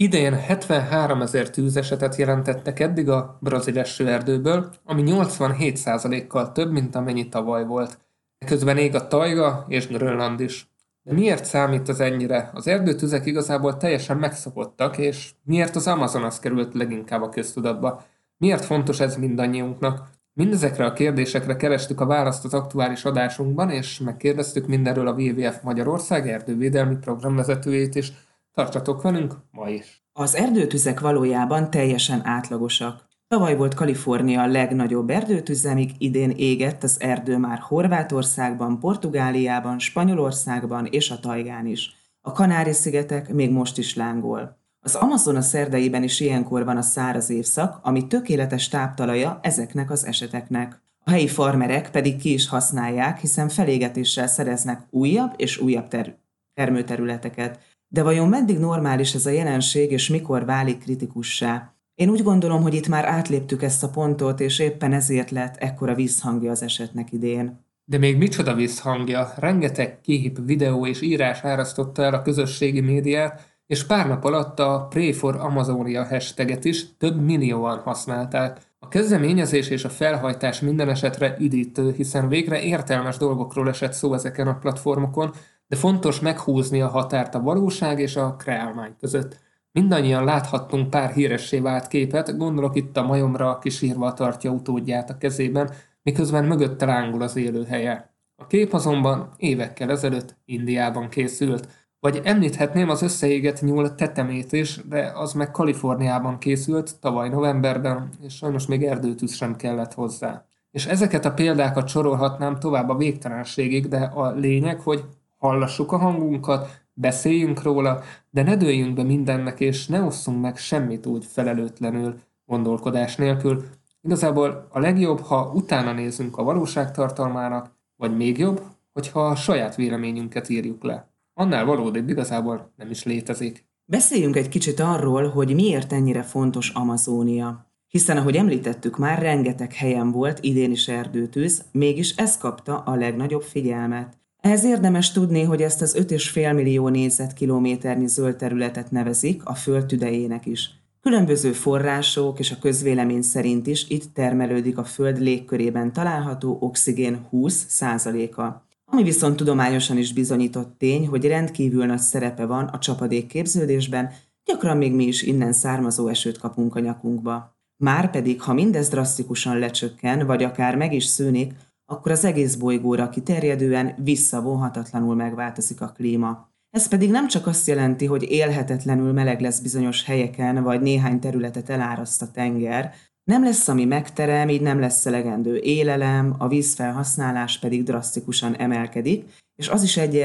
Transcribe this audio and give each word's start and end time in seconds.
Idén 0.00 0.34
73 0.34 1.22
ezer 1.22 1.50
tűzesetet 1.50 2.16
jelentettek 2.16 2.80
eddig 2.80 3.08
a 3.08 3.38
brazil 3.40 3.78
esőerdőből, 3.78 4.72
ami 4.84 5.02
87%-kal 5.06 6.52
több, 6.52 6.72
mint 6.72 6.94
amennyi 6.94 7.28
tavaly 7.28 7.64
volt. 7.64 7.98
Közben 8.46 8.76
ég 8.76 8.94
a 8.94 9.06
tajga 9.06 9.64
és 9.68 9.86
Grönland 9.86 10.40
is. 10.40 10.70
De 11.02 11.12
miért 11.12 11.44
számít 11.44 11.88
az 11.88 12.00
ennyire? 12.00 12.50
Az 12.54 12.66
erdőtüzek 12.66 13.26
igazából 13.26 13.76
teljesen 13.76 14.16
megszokottak, 14.16 14.98
és 14.98 15.30
miért 15.44 15.76
az 15.76 15.86
Amazonas 15.86 16.38
került 16.38 16.74
leginkább 16.74 17.22
a 17.22 17.28
köztudatba? 17.28 18.04
Miért 18.36 18.64
fontos 18.64 19.00
ez 19.00 19.16
mindannyiunknak? 19.16 20.08
Mindezekre 20.32 20.84
a 20.84 20.92
kérdésekre 20.92 21.56
kerestük 21.56 22.00
a 22.00 22.06
választ 22.06 22.44
az 22.44 22.54
aktuális 22.54 23.04
adásunkban, 23.04 23.70
és 23.70 23.98
megkérdeztük 23.98 24.66
mindenről 24.66 25.08
a 25.08 25.12
WWF 25.12 25.62
Magyarország 25.62 26.28
erdővédelmi 26.28 26.96
programvezetőjét 26.96 27.94
is. 27.94 28.12
Tartsatok 28.54 29.02
velünk 29.02 29.34
ma 29.50 29.68
is! 29.68 30.02
Az 30.12 30.34
erdőtüzek 30.34 31.00
valójában 31.00 31.70
teljesen 31.70 32.26
átlagosak. 32.26 33.08
Tavaly 33.28 33.56
volt 33.56 33.74
Kalifornia 33.74 34.42
a 34.42 34.46
legnagyobb 34.46 35.10
erdőtüze, 35.10 35.74
míg 35.74 35.90
idén 35.98 36.30
égett 36.30 36.82
az 36.82 37.00
erdő 37.00 37.36
már 37.36 37.58
Horvátországban, 37.58 38.78
Portugáliában, 38.78 39.78
Spanyolországban 39.78 40.86
és 40.86 41.10
a 41.10 41.20
Tajgán 41.20 41.66
is. 41.66 41.94
A 42.20 42.32
Kanári-szigetek 42.32 43.32
még 43.32 43.50
most 43.50 43.78
is 43.78 43.94
lángol. 43.94 44.58
Az 44.80 44.94
Amazonas 44.94 45.44
szerdeiben 45.44 46.02
is 46.02 46.20
ilyenkor 46.20 46.64
van 46.64 46.76
a 46.76 46.82
száraz 46.82 47.30
évszak, 47.30 47.78
ami 47.82 48.06
tökéletes 48.06 48.68
táptalaja 48.68 49.38
ezeknek 49.42 49.90
az 49.90 50.06
eseteknek. 50.06 50.82
A 51.04 51.10
helyi 51.10 51.28
farmerek 51.28 51.90
pedig 51.90 52.16
ki 52.16 52.32
is 52.32 52.48
használják, 52.48 53.18
hiszen 53.18 53.48
felégetéssel 53.48 54.26
szereznek 54.26 54.86
újabb 54.90 55.32
és 55.36 55.58
újabb 55.58 55.88
ter- 55.88 56.18
termőterületeket. 56.54 57.58
De 57.90 58.02
vajon 58.02 58.28
meddig 58.28 58.58
normális 58.58 59.14
ez 59.14 59.26
a 59.26 59.30
jelenség, 59.30 59.90
és 59.90 60.08
mikor 60.08 60.44
válik 60.44 60.78
kritikussá? 60.78 61.74
Én 61.94 62.08
úgy 62.08 62.22
gondolom, 62.22 62.62
hogy 62.62 62.74
itt 62.74 62.88
már 62.88 63.04
átléptük 63.04 63.62
ezt 63.62 63.82
a 63.82 63.88
pontot, 63.88 64.40
és 64.40 64.58
éppen 64.58 64.92
ezért 64.92 65.30
lett 65.30 65.56
ekkora 65.56 65.94
visszhangja 65.94 66.50
az 66.50 66.62
esetnek 66.62 67.12
idén. 67.12 67.64
De 67.84 67.98
még 67.98 68.16
micsoda 68.16 68.54
visszhangja, 68.54 69.32
rengeteg 69.36 70.00
kép, 70.00 70.38
videó 70.44 70.86
és 70.86 71.02
írás 71.02 71.40
árasztotta 71.42 72.02
el 72.02 72.14
a 72.14 72.22
közösségi 72.22 72.80
médiát, 72.80 73.56
és 73.66 73.84
pár 73.84 74.06
nap 74.06 74.24
alatt 74.24 74.58
a 74.58 74.86
Pray 74.90 75.12
for 75.12 75.36
Amazonia 75.36 76.04
hashtaget 76.04 76.64
is 76.64 76.96
több 76.96 77.20
millióan 77.20 77.78
használták. 77.78 78.60
A 78.78 78.88
kezdeményezés 78.88 79.68
és 79.68 79.84
a 79.84 79.88
felhajtás 79.88 80.60
minden 80.60 80.88
esetre 80.88 81.36
üdítő, 81.38 81.92
hiszen 81.96 82.28
végre 82.28 82.62
értelmes 82.62 83.16
dolgokról 83.16 83.68
esett 83.68 83.92
szó 83.92 84.14
ezeken 84.14 84.46
a 84.46 84.58
platformokon, 84.58 85.32
de 85.68 85.76
fontos 85.76 86.20
meghúzni 86.20 86.80
a 86.80 86.88
határt 86.88 87.34
a 87.34 87.40
valóság 87.40 88.00
és 88.00 88.16
a 88.16 88.36
kreálmány 88.36 88.94
között. 89.00 89.38
Mindannyian 89.72 90.24
láthattunk 90.24 90.90
pár 90.90 91.12
híressé 91.12 91.58
vált 91.58 91.86
képet, 91.86 92.36
gondolok 92.36 92.76
itt 92.76 92.96
a 92.96 93.06
majomra, 93.06 93.50
aki 93.50 93.70
sírva 93.70 94.12
tartja 94.12 94.50
utódját 94.50 95.10
a 95.10 95.18
kezében, 95.18 95.70
miközben 96.02 96.44
mögötte 96.44 96.86
lángul 96.86 97.22
az 97.22 97.36
élőhelye. 97.36 98.12
A 98.36 98.46
kép 98.46 98.72
azonban 98.72 99.30
évekkel 99.36 99.90
ezelőtt 99.90 100.36
Indiában 100.44 101.08
készült, 101.08 101.68
vagy 102.00 102.20
említhetném 102.24 102.88
az 102.88 103.02
összeégett 103.02 103.60
nyúl 103.60 103.94
tetemét 103.94 104.52
is, 104.52 104.80
de 104.88 105.12
az 105.14 105.32
meg 105.32 105.50
Kaliforniában 105.50 106.38
készült 106.38 107.00
tavaly 107.00 107.28
novemberben, 107.28 108.08
és 108.22 108.34
sajnos 108.34 108.66
még 108.66 108.84
erdőtűz 108.84 109.34
sem 109.34 109.56
kellett 109.56 109.94
hozzá. 109.94 110.44
És 110.70 110.86
ezeket 110.86 111.24
a 111.24 111.32
példákat 111.32 111.88
sorolhatnám 111.88 112.58
tovább 112.58 112.88
a 112.88 112.96
végtelenségig, 112.96 113.88
de 113.88 113.98
a 113.98 114.30
lényeg, 114.30 114.80
hogy 114.80 115.04
hallassuk 115.38 115.92
a 115.92 115.96
hangunkat, 115.96 116.86
beszéljünk 116.92 117.62
róla, 117.62 118.02
de 118.30 118.42
ne 118.42 118.56
dőljünk 118.56 118.94
be 118.94 119.02
mindennek, 119.02 119.60
és 119.60 119.86
ne 119.86 120.02
osszunk 120.02 120.40
meg 120.40 120.56
semmit 120.56 121.06
úgy 121.06 121.24
felelőtlenül, 121.24 122.14
gondolkodás 122.46 123.16
nélkül. 123.16 123.64
Igazából 124.02 124.68
a 124.70 124.78
legjobb, 124.78 125.20
ha 125.20 125.52
utána 125.54 125.92
nézünk 125.92 126.38
a 126.38 126.42
valóság 126.42 126.92
tartalmának, 126.92 127.70
vagy 127.96 128.16
még 128.16 128.38
jobb, 128.38 128.62
hogyha 128.92 129.26
a 129.26 129.36
saját 129.36 129.76
véleményünket 129.76 130.48
írjuk 130.48 130.82
le. 130.82 131.10
Annál 131.34 131.64
valódi 131.64 132.02
igazából 132.06 132.72
nem 132.76 132.90
is 132.90 133.04
létezik. 133.04 133.66
Beszéljünk 133.84 134.36
egy 134.36 134.48
kicsit 134.48 134.80
arról, 134.80 135.28
hogy 135.28 135.54
miért 135.54 135.92
ennyire 135.92 136.22
fontos 136.22 136.70
Amazónia. 136.70 137.66
Hiszen, 137.86 138.16
ahogy 138.16 138.36
említettük 138.36 138.98
már, 138.98 139.18
rengeteg 139.18 139.72
helyen 139.72 140.10
volt 140.10 140.38
idén 140.42 140.70
is 140.70 140.88
erdőtűz, 140.88 141.64
mégis 141.72 142.16
ez 142.16 142.38
kapta 142.38 142.78
a 142.78 142.94
legnagyobb 142.94 143.42
figyelmet. 143.42 144.18
Ehhez 144.48 144.64
érdemes 144.64 145.12
tudni, 145.12 145.42
hogy 145.42 145.62
ezt 145.62 145.82
az 145.82 145.96
5,5 145.98 146.54
millió 146.54 146.88
négyzetkilométernyi 146.88 148.06
zöld 148.06 148.36
területet 148.36 148.90
nevezik 148.90 149.44
a 149.44 149.54
föld 149.54 149.86
tüdejének 149.86 150.46
is. 150.46 150.70
Különböző 151.00 151.52
források 151.52 152.38
és 152.38 152.50
a 152.50 152.58
közvélemény 152.60 153.22
szerint 153.22 153.66
is 153.66 153.88
itt 153.88 154.14
termelődik 154.14 154.78
a 154.78 154.84
föld 154.84 155.20
légkörében 155.20 155.92
található 155.92 156.58
oxigén 156.60 157.26
20%-a. 157.32 158.42
Ami 158.84 159.02
viszont 159.02 159.36
tudományosan 159.36 159.98
is 159.98 160.12
bizonyított 160.12 160.78
tény, 160.78 161.06
hogy 161.06 161.24
rendkívül 161.24 161.86
nagy 161.86 161.98
szerepe 161.98 162.46
van 162.46 162.64
a 162.64 162.78
csapadék 162.78 163.26
képződésben, 163.26 164.10
gyakran 164.44 164.76
még 164.76 164.94
mi 164.94 165.04
is 165.04 165.22
innen 165.22 165.52
származó 165.52 166.08
esőt 166.08 166.38
kapunk 166.38 166.74
a 166.74 166.80
nyakunkba. 166.80 167.56
Márpedig, 167.76 168.40
ha 168.42 168.52
mindez 168.52 168.88
drasztikusan 168.88 169.58
lecsökken, 169.58 170.26
vagy 170.26 170.42
akár 170.42 170.76
meg 170.76 170.92
is 170.92 171.04
szűnik, 171.04 171.52
akkor 171.90 172.12
az 172.12 172.24
egész 172.24 172.54
bolygóra 172.54 173.08
kiterjedően 173.08 173.94
visszavonhatatlanul 174.02 175.14
megváltozik 175.14 175.80
a 175.80 175.92
klíma. 175.96 176.48
Ez 176.70 176.88
pedig 176.88 177.10
nem 177.10 177.28
csak 177.28 177.46
azt 177.46 177.66
jelenti, 177.66 178.06
hogy 178.06 178.30
élhetetlenül 178.30 179.12
meleg 179.12 179.40
lesz 179.40 179.58
bizonyos 179.58 180.04
helyeken, 180.04 180.62
vagy 180.62 180.80
néhány 180.80 181.18
területet 181.20 181.68
eláraszt 181.68 182.22
a 182.22 182.30
tenger, 182.30 182.94
nem 183.24 183.44
lesz, 183.44 183.68
ami 183.68 183.84
megterem, 183.84 184.48
így 184.48 184.60
nem 184.60 184.80
lesz 184.80 185.06
elegendő 185.06 185.56
élelem, 185.56 186.34
a 186.38 186.48
vízfelhasználás 186.48 187.58
pedig 187.58 187.82
drasztikusan 187.82 188.56
emelkedik, 188.56 189.24
és 189.56 189.68
az 189.68 189.82
is 189.82 189.96
egy, 189.96 190.16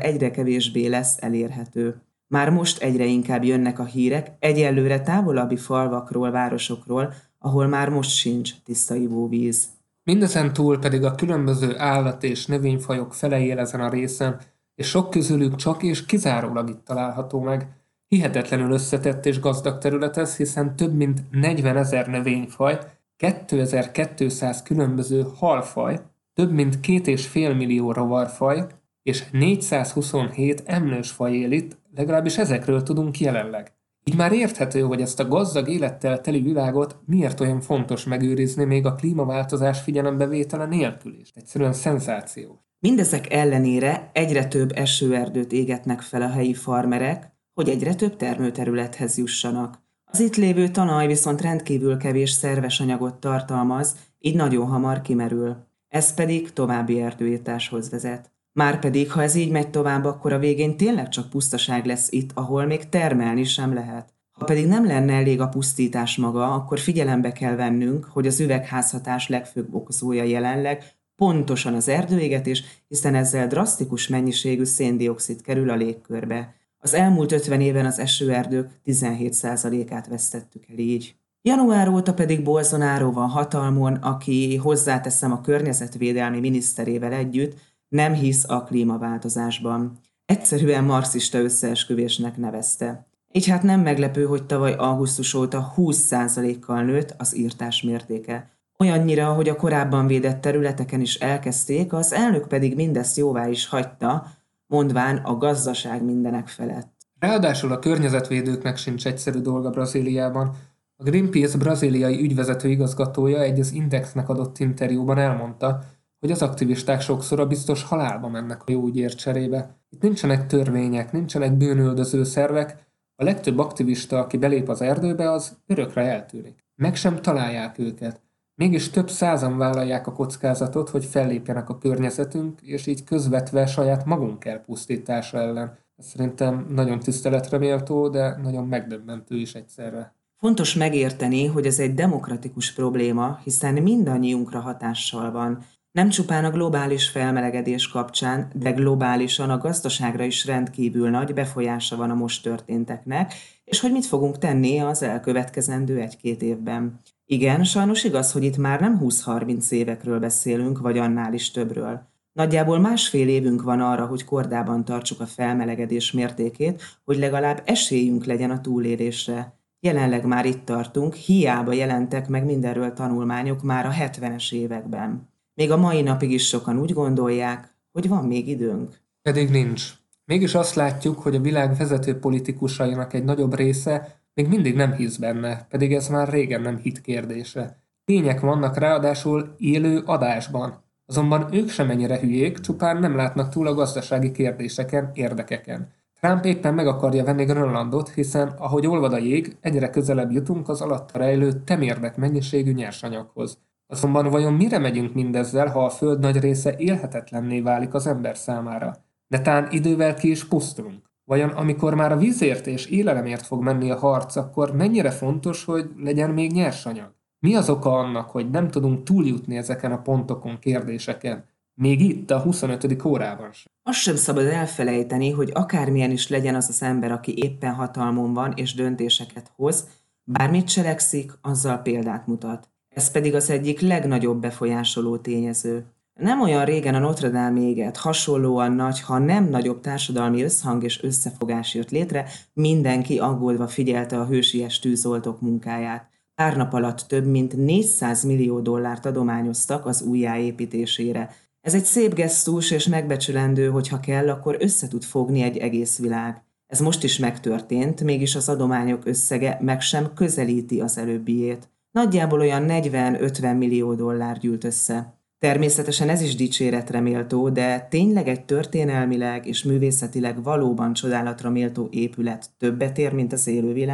egyre 0.00 0.30
kevésbé 0.30 0.86
lesz 0.86 1.16
elérhető. 1.20 2.02
Már 2.26 2.50
most 2.50 2.82
egyre 2.82 3.04
inkább 3.04 3.44
jönnek 3.44 3.78
a 3.78 3.84
hírek 3.84 4.30
egyelőre 4.38 5.00
távolabbi 5.00 5.56
falvakról, 5.56 6.30
városokról, 6.30 7.14
ahol 7.38 7.66
már 7.66 7.88
most 7.88 8.10
sincs 8.10 8.52
tiszta 8.64 8.94
ivóvíz. 8.94 9.68
Mindezen 10.08 10.52
túl 10.52 10.78
pedig 10.78 11.04
a 11.04 11.14
különböző 11.14 11.78
állat- 11.78 12.22
és 12.22 12.46
növényfajok 12.46 13.14
fele 13.14 13.40
él 13.40 13.58
ezen 13.58 13.80
a 13.80 13.88
részen, 13.88 14.40
és 14.74 14.86
sok 14.88 15.10
közülük 15.10 15.56
csak 15.56 15.82
és 15.82 16.06
kizárólag 16.06 16.68
itt 16.68 16.84
található 16.84 17.40
meg. 17.40 17.66
Hihetetlenül 18.06 18.72
összetett 18.72 19.26
és 19.26 19.40
gazdag 19.40 19.78
terület 19.78 20.16
ez, 20.16 20.36
hiszen 20.36 20.76
több 20.76 20.94
mint 20.94 21.22
40 21.30 21.76
ezer 21.76 22.06
növényfaj, 22.06 22.78
2200 23.16 24.62
különböző 24.62 25.26
halfaj, 25.36 26.00
több 26.34 26.52
mint 26.52 26.80
2,5 26.80 27.56
millió 27.56 27.92
rovarfaj, 27.92 28.66
és 29.02 29.24
427 29.30 30.62
emlős 30.66 31.10
faj 31.10 31.32
él 31.32 31.50
itt, 31.50 31.78
legalábbis 31.94 32.38
ezekről 32.38 32.82
tudunk 32.82 33.20
jelenleg. 33.20 33.77
Így 34.08 34.16
már 34.16 34.32
érthető, 34.32 34.80
hogy 34.80 35.00
ezt 35.00 35.20
a 35.20 35.28
gazdag 35.28 35.68
élettel 35.68 36.20
teli 36.20 36.40
világot 36.40 36.96
miért 37.06 37.40
olyan 37.40 37.60
fontos 37.60 38.04
megőrizni 38.04 38.64
még 38.64 38.86
a 38.86 38.94
klímaváltozás 38.94 39.80
figyelembevétele 39.80 40.66
nélkül 40.66 41.14
is. 41.20 41.30
Egyszerűen 41.34 41.72
szenzáció. 41.72 42.64
Mindezek 42.78 43.32
ellenére 43.32 44.10
egyre 44.12 44.46
több 44.46 44.70
esőerdőt 44.74 45.52
égetnek 45.52 46.00
fel 46.00 46.22
a 46.22 46.28
helyi 46.28 46.54
farmerek, 46.54 47.32
hogy 47.54 47.68
egyre 47.68 47.94
több 47.94 48.16
termőterülethez 48.16 49.18
jussanak. 49.18 49.82
Az 50.04 50.20
itt 50.20 50.36
lévő 50.36 50.68
talaj 50.68 51.06
viszont 51.06 51.40
rendkívül 51.40 51.96
kevés 51.96 52.30
szerves 52.30 52.80
anyagot 52.80 53.14
tartalmaz, 53.14 53.96
így 54.18 54.36
nagyon 54.36 54.66
hamar 54.66 55.00
kimerül. 55.00 55.56
Ez 55.88 56.14
pedig 56.14 56.52
további 56.52 57.00
erdőírtáshoz 57.00 57.90
vezet. 57.90 58.32
Márpedig, 58.58 59.10
ha 59.10 59.22
ez 59.22 59.34
így 59.34 59.50
megy 59.50 59.70
tovább, 59.70 60.04
akkor 60.04 60.32
a 60.32 60.38
végén 60.38 60.76
tényleg 60.76 61.08
csak 61.08 61.30
pusztaság 61.30 61.86
lesz 61.86 62.12
itt, 62.12 62.30
ahol 62.34 62.66
még 62.66 62.88
termelni 62.88 63.44
sem 63.44 63.74
lehet. 63.74 64.14
Ha 64.32 64.44
pedig 64.44 64.66
nem 64.66 64.86
lenne 64.86 65.12
elég 65.12 65.40
a 65.40 65.48
pusztítás 65.48 66.16
maga, 66.16 66.54
akkor 66.54 66.78
figyelembe 66.78 67.32
kell 67.32 67.54
vennünk, 67.54 68.04
hogy 68.04 68.26
az 68.26 68.40
üvegházhatás 68.40 69.28
legfőbb 69.28 69.74
okozója 69.74 70.22
jelenleg 70.22 70.84
pontosan 71.16 71.74
az 71.74 71.88
erdőégetés, 71.88 72.64
hiszen 72.88 73.14
ezzel 73.14 73.46
drasztikus 73.46 74.08
mennyiségű 74.08 74.64
széndiokszid 74.64 75.42
kerül 75.42 75.70
a 75.70 75.76
légkörbe. 75.76 76.54
Az 76.78 76.94
elmúlt 76.94 77.32
50 77.32 77.60
éven 77.60 77.86
az 77.86 77.98
esőerdők 77.98 78.70
17%-át 78.86 80.06
vesztettük 80.06 80.64
el 80.70 80.78
így. 80.78 81.14
Január 81.42 81.88
óta 81.88 82.14
pedig 82.14 82.42
Bolsonaro 82.42 83.12
van 83.12 83.28
hatalmon, 83.28 83.94
aki 83.94 84.56
hozzáteszem 84.56 85.32
a 85.32 85.40
környezetvédelmi 85.40 86.40
miniszterével 86.40 87.12
együtt 87.12 87.54
nem 87.88 88.12
hisz 88.12 88.44
a 88.48 88.62
klímaváltozásban. 88.62 89.98
Egyszerűen 90.24 90.84
marxista 90.84 91.38
összeesküvésnek 91.38 92.36
nevezte. 92.36 93.06
Így 93.32 93.46
hát 93.46 93.62
nem 93.62 93.80
meglepő, 93.80 94.24
hogy 94.24 94.46
tavaly 94.46 94.72
augusztus 94.72 95.34
óta 95.34 95.72
20%-kal 95.76 96.82
nőtt 96.82 97.14
az 97.18 97.36
írtás 97.36 97.82
mértéke. 97.82 98.50
Olyannyira, 98.78 99.32
hogy 99.32 99.48
a 99.48 99.56
korábban 99.56 100.06
védett 100.06 100.40
területeken 100.40 101.00
is 101.00 101.14
elkezdték, 101.14 101.92
az 101.92 102.12
elnök 102.12 102.48
pedig 102.48 102.74
mindezt 102.74 103.16
jóvá 103.16 103.48
is 103.48 103.66
hagyta, 103.66 104.26
mondván 104.66 105.16
a 105.16 105.36
gazdaság 105.36 106.04
mindenek 106.04 106.48
felett. 106.48 106.92
Ráadásul 107.18 107.72
a 107.72 107.78
környezetvédőknek 107.78 108.76
sincs 108.76 109.06
egyszerű 109.06 109.38
dolga 109.38 109.70
Brazíliában. 109.70 110.56
A 110.96 111.02
Greenpeace 111.02 111.58
brazíliai 111.58 112.22
ügyvezető 112.22 112.68
igazgatója 112.68 113.40
egy 113.40 113.60
az 113.60 113.72
Indexnek 113.72 114.28
adott 114.28 114.58
interjúban 114.58 115.18
elmondta, 115.18 115.82
hogy 116.18 116.30
az 116.30 116.42
aktivisták 116.42 117.00
sokszor 117.00 117.40
a 117.40 117.46
biztos 117.46 117.82
halálba 117.82 118.28
mennek 118.28 118.62
a 118.62 118.70
jó 118.70 118.86
ügyért 118.86 119.18
cserébe. 119.18 119.76
Itt 119.88 120.02
nincsenek 120.02 120.46
törvények, 120.46 121.12
nincsenek 121.12 121.56
bűnöldöző 121.56 122.24
szervek, 122.24 122.86
a 123.20 123.24
legtöbb 123.24 123.58
aktivista, 123.58 124.18
aki 124.18 124.36
belép 124.36 124.68
az 124.68 124.80
erdőbe, 124.80 125.30
az 125.30 125.56
örökre 125.66 126.02
eltűnik. 126.02 126.64
Meg 126.74 126.96
sem 126.96 127.20
találják 127.20 127.78
őket. 127.78 128.20
Mégis 128.54 128.90
több 128.90 129.10
százan 129.10 129.58
vállalják 129.58 130.06
a 130.06 130.12
kockázatot, 130.12 130.88
hogy 130.88 131.04
fellépjenek 131.04 131.68
a 131.68 131.78
környezetünk, 131.78 132.60
és 132.60 132.86
így 132.86 133.04
közvetve 133.04 133.66
saját 133.66 134.04
magunk 134.04 134.44
elpusztítása 134.44 135.38
ellen. 135.38 135.78
Ez 135.96 136.06
szerintem 136.06 136.66
nagyon 136.68 136.98
tiszteletre 136.98 137.58
méltó, 137.58 138.08
de 138.08 138.36
nagyon 138.42 138.66
megdöbbentő 138.66 139.36
is 139.36 139.54
egyszerre. 139.54 140.14
Fontos 140.36 140.74
megérteni, 140.74 141.46
hogy 141.46 141.66
ez 141.66 141.78
egy 141.78 141.94
demokratikus 141.94 142.72
probléma, 142.72 143.38
hiszen 143.44 143.74
mindannyiunkra 143.74 144.60
hatással 144.60 145.30
van, 145.30 145.62
nem 145.92 146.08
csupán 146.08 146.44
a 146.44 146.50
globális 146.50 147.08
felmelegedés 147.08 147.88
kapcsán, 147.88 148.50
de 148.54 148.70
globálisan 148.70 149.50
a 149.50 149.58
gazdaságra 149.58 150.24
is 150.24 150.46
rendkívül 150.46 151.10
nagy 151.10 151.34
befolyása 151.34 151.96
van 151.96 152.10
a 152.10 152.14
most 152.14 152.42
történteknek, 152.42 153.34
és 153.64 153.80
hogy 153.80 153.92
mit 153.92 154.06
fogunk 154.06 154.38
tenni 154.38 154.78
az 154.78 155.02
elkövetkezendő 155.02 156.00
egy-két 156.00 156.42
évben. 156.42 157.00
Igen, 157.26 157.64
sajnos 157.64 158.04
igaz, 158.04 158.32
hogy 158.32 158.44
itt 158.44 158.56
már 158.56 158.80
nem 158.80 159.00
20-30 159.02 159.70
évekről 159.70 160.18
beszélünk, 160.18 160.78
vagy 160.78 160.98
annál 160.98 161.34
is 161.34 161.50
többről. 161.50 162.06
Nagyjából 162.32 162.78
másfél 162.78 163.28
évünk 163.28 163.62
van 163.62 163.80
arra, 163.80 164.06
hogy 164.06 164.24
kordában 164.24 164.84
tartsuk 164.84 165.20
a 165.20 165.26
felmelegedés 165.26 166.12
mértékét, 166.12 166.82
hogy 167.04 167.18
legalább 167.18 167.62
esélyünk 167.64 168.24
legyen 168.24 168.50
a 168.50 168.60
túlélésre. 168.60 169.52
Jelenleg 169.80 170.24
már 170.24 170.46
itt 170.46 170.64
tartunk, 170.64 171.14
hiába 171.14 171.72
jelentek 171.72 172.28
meg 172.28 172.44
mindenről 172.44 172.92
tanulmányok 172.92 173.62
már 173.62 173.86
a 173.86 173.90
70-es 173.90 174.52
években. 174.52 175.27
Még 175.58 175.70
a 175.70 175.76
mai 175.76 176.02
napig 176.02 176.30
is 176.30 176.46
sokan 176.46 176.78
úgy 176.78 176.92
gondolják, 176.92 177.74
hogy 177.92 178.08
van 178.08 178.24
még 178.24 178.48
időnk. 178.48 179.00
Pedig 179.22 179.50
nincs. 179.50 179.92
Mégis 180.24 180.54
azt 180.54 180.74
látjuk, 180.74 181.18
hogy 181.18 181.34
a 181.34 181.40
világ 181.40 181.76
vezető 181.76 182.18
politikusainak 182.18 183.12
egy 183.12 183.24
nagyobb 183.24 183.54
része 183.54 184.20
még 184.34 184.48
mindig 184.48 184.74
nem 184.74 184.92
hisz 184.92 185.16
benne, 185.16 185.66
pedig 185.70 185.92
ez 185.92 186.08
már 186.08 186.28
régen 186.28 186.60
nem 186.60 186.76
hit 186.76 187.00
kérdése. 187.00 187.82
Tények 188.04 188.40
vannak 188.40 188.76
ráadásul 188.76 189.54
élő 189.56 190.02
adásban. 190.04 190.82
Azonban 191.06 191.54
ők 191.54 191.68
sem 191.68 191.90
ennyire 191.90 192.18
hülyék, 192.18 192.58
csupán 192.58 192.96
nem 192.96 193.16
látnak 193.16 193.48
túl 193.48 193.66
a 193.66 193.74
gazdasági 193.74 194.30
kérdéseken, 194.30 195.10
érdekeken. 195.14 195.92
Trump 196.20 196.44
éppen 196.44 196.74
meg 196.74 196.86
akarja 196.86 197.24
venni 197.24 197.44
Grönlandot, 197.44 198.08
hiszen, 198.08 198.48
ahogy 198.48 198.86
olvad 198.86 199.12
a 199.12 199.18
jég, 199.18 199.56
egyre 199.60 199.90
közelebb 199.90 200.30
jutunk 200.30 200.68
az 200.68 200.80
alatta 200.80 201.18
rejlő 201.18 201.52
temérdek 201.64 202.16
mennyiségű 202.16 202.72
nyersanyaghoz. 202.72 203.58
Azonban 203.90 204.30
vajon 204.30 204.52
mire 204.52 204.78
megyünk 204.78 205.14
mindezzel, 205.14 205.66
ha 205.66 205.84
a 205.84 205.90
föld 205.90 206.18
nagy 206.18 206.40
része 206.40 206.74
élhetetlenné 206.76 207.60
válik 207.60 207.94
az 207.94 208.06
ember 208.06 208.36
számára? 208.36 208.96
De 209.26 209.40
tán 209.40 209.68
idővel 209.70 210.14
ki 210.14 210.30
is 210.30 210.44
pusztulunk. 210.44 211.10
Vajon 211.24 211.48
amikor 211.48 211.94
már 211.94 212.12
a 212.12 212.16
vízért 212.16 212.66
és 212.66 212.86
élelemért 212.86 213.46
fog 213.46 213.62
menni 213.62 213.90
a 213.90 213.98
harc, 213.98 214.36
akkor 214.36 214.76
mennyire 214.76 215.10
fontos, 215.10 215.64
hogy 215.64 215.90
legyen 215.96 216.30
még 216.30 216.52
nyersanyag? 216.52 217.14
Mi 217.38 217.54
az 217.54 217.70
oka 217.70 217.98
annak, 217.98 218.30
hogy 218.30 218.50
nem 218.50 218.68
tudunk 218.70 219.02
túljutni 219.02 219.56
ezeken 219.56 219.92
a 219.92 220.02
pontokon, 220.02 220.58
kérdéseken? 220.58 221.44
Még 221.74 222.00
itt 222.00 222.30
a 222.30 222.38
25. 222.38 223.04
órában 223.04 223.52
sem. 223.52 223.72
Azt 223.82 223.98
sem 223.98 224.16
szabad 224.16 224.46
elfelejteni, 224.46 225.30
hogy 225.30 225.50
akármilyen 225.54 226.10
is 226.10 226.28
legyen 226.28 226.54
az 226.54 226.68
az 226.68 226.82
ember, 226.82 227.12
aki 227.12 227.34
éppen 227.36 227.74
hatalmon 227.74 228.34
van 228.34 228.52
és 228.56 228.74
döntéseket 228.74 229.52
hoz, 229.56 229.88
bármit 230.24 230.68
cselekszik, 230.68 231.32
azzal 231.42 231.78
példát 231.78 232.26
mutat. 232.26 232.68
Ez 232.88 233.10
pedig 233.10 233.34
az 233.34 233.50
egyik 233.50 233.80
legnagyobb 233.80 234.40
befolyásoló 234.40 235.16
tényező. 235.16 235.84
Nem 236.20 236.40
olyan 236.40 236.64
régen 236.64 236.94
a 236.94 236.98
Notre 236.98 237.28
Dame 237.28 237.60
éget, 237.60 237.96
hasonlóan 237.96 238.72
nagy, 238.72 239.00
ha 239.00 239.18
nem 239.18 239.48
nagyobb 239.48 239.80
társadalmi 239.80 240.42
összhang 240.42 240.84
és 240.84 241.02
összefogás 241.02 241.74
jött 241.74 241.90
létre, 241.90 242.28
mindenki 242.52 243.18
aggódva 243.18 243.68
figyelte 243.68 244.20
a 244.20 244.26
hősies 244.26 244.78
tűzoltók 244.78 245.40
munkáját. 245.40 246.08
Pár 246.34 246.56
nap 246.56 246.72
alatt 246.72 247.04
több 247.08 247.26
mint 247.26 247.56
400 247.56 248.22
millió 248.22 248.60
dollárt 248.60 249.06
adományoztak 249.06 249.86
az 249.86 250.02
újjáépítésére. 250.02 251.34
Ez 251.60 251.74
egy 251.74 251.84
szép 251.84 252.14
gesztus 252.14 252.70
és 252.70 252.86
megbecsülendő, 252.86 253.68
hogy 253.68 253.88
ha 253.88 254.00
kell, 254.00 254.28
akkor 254.28 254.56
össze 254.58 254.88
tud 254.88 255.02
fogni 255.02 255.42
egy 255.42 255.56
egész 255.56 255.98
világ. 255.98 256.42
Ez 256.66 256.80
most 256.80 257.04
is 257.04 257.18
megtörtént, 257.18 258.02
mégis 258.02 258.34
az 258.34 258.48
adományok 258.48 259.06
összege 259.06 259.58
meg 259.60 259.80
sem 259.80 260.14
közelíti 260.14 260.80
az 260.80 260.98
előbbiét. 260.98 261.68
Nagyjából 261.90 262.40
olyan 262.40 262.64
40-50 262.68 263.58
millió 263.58 263.94
dollár 263.94 264.38
gyűlt 264.38 264.64
össze. 264.64 265.18
Természetesen 265.38 266.08
ez 266.08 266.20
is 266.20 266.34
dicséretre 266.34 267.00
méltó, 267.00 267.48
de 267.48 267.86
tényleg 267.90 268.28
egy 268.28 268.44
történelmileg 268.44 269.46
és 269.46 269.62
művészetileg 269.62 270.42
valóban 270.42 270.92
csodálatra 270.92 271.50
méltó 271.50 271.88
épület 271.90 272.50
többet 272.58 272.98
ér, 272.98 273.12
mint 273.12 273.32
az 273.32 273.46
élő? 273.46 273.88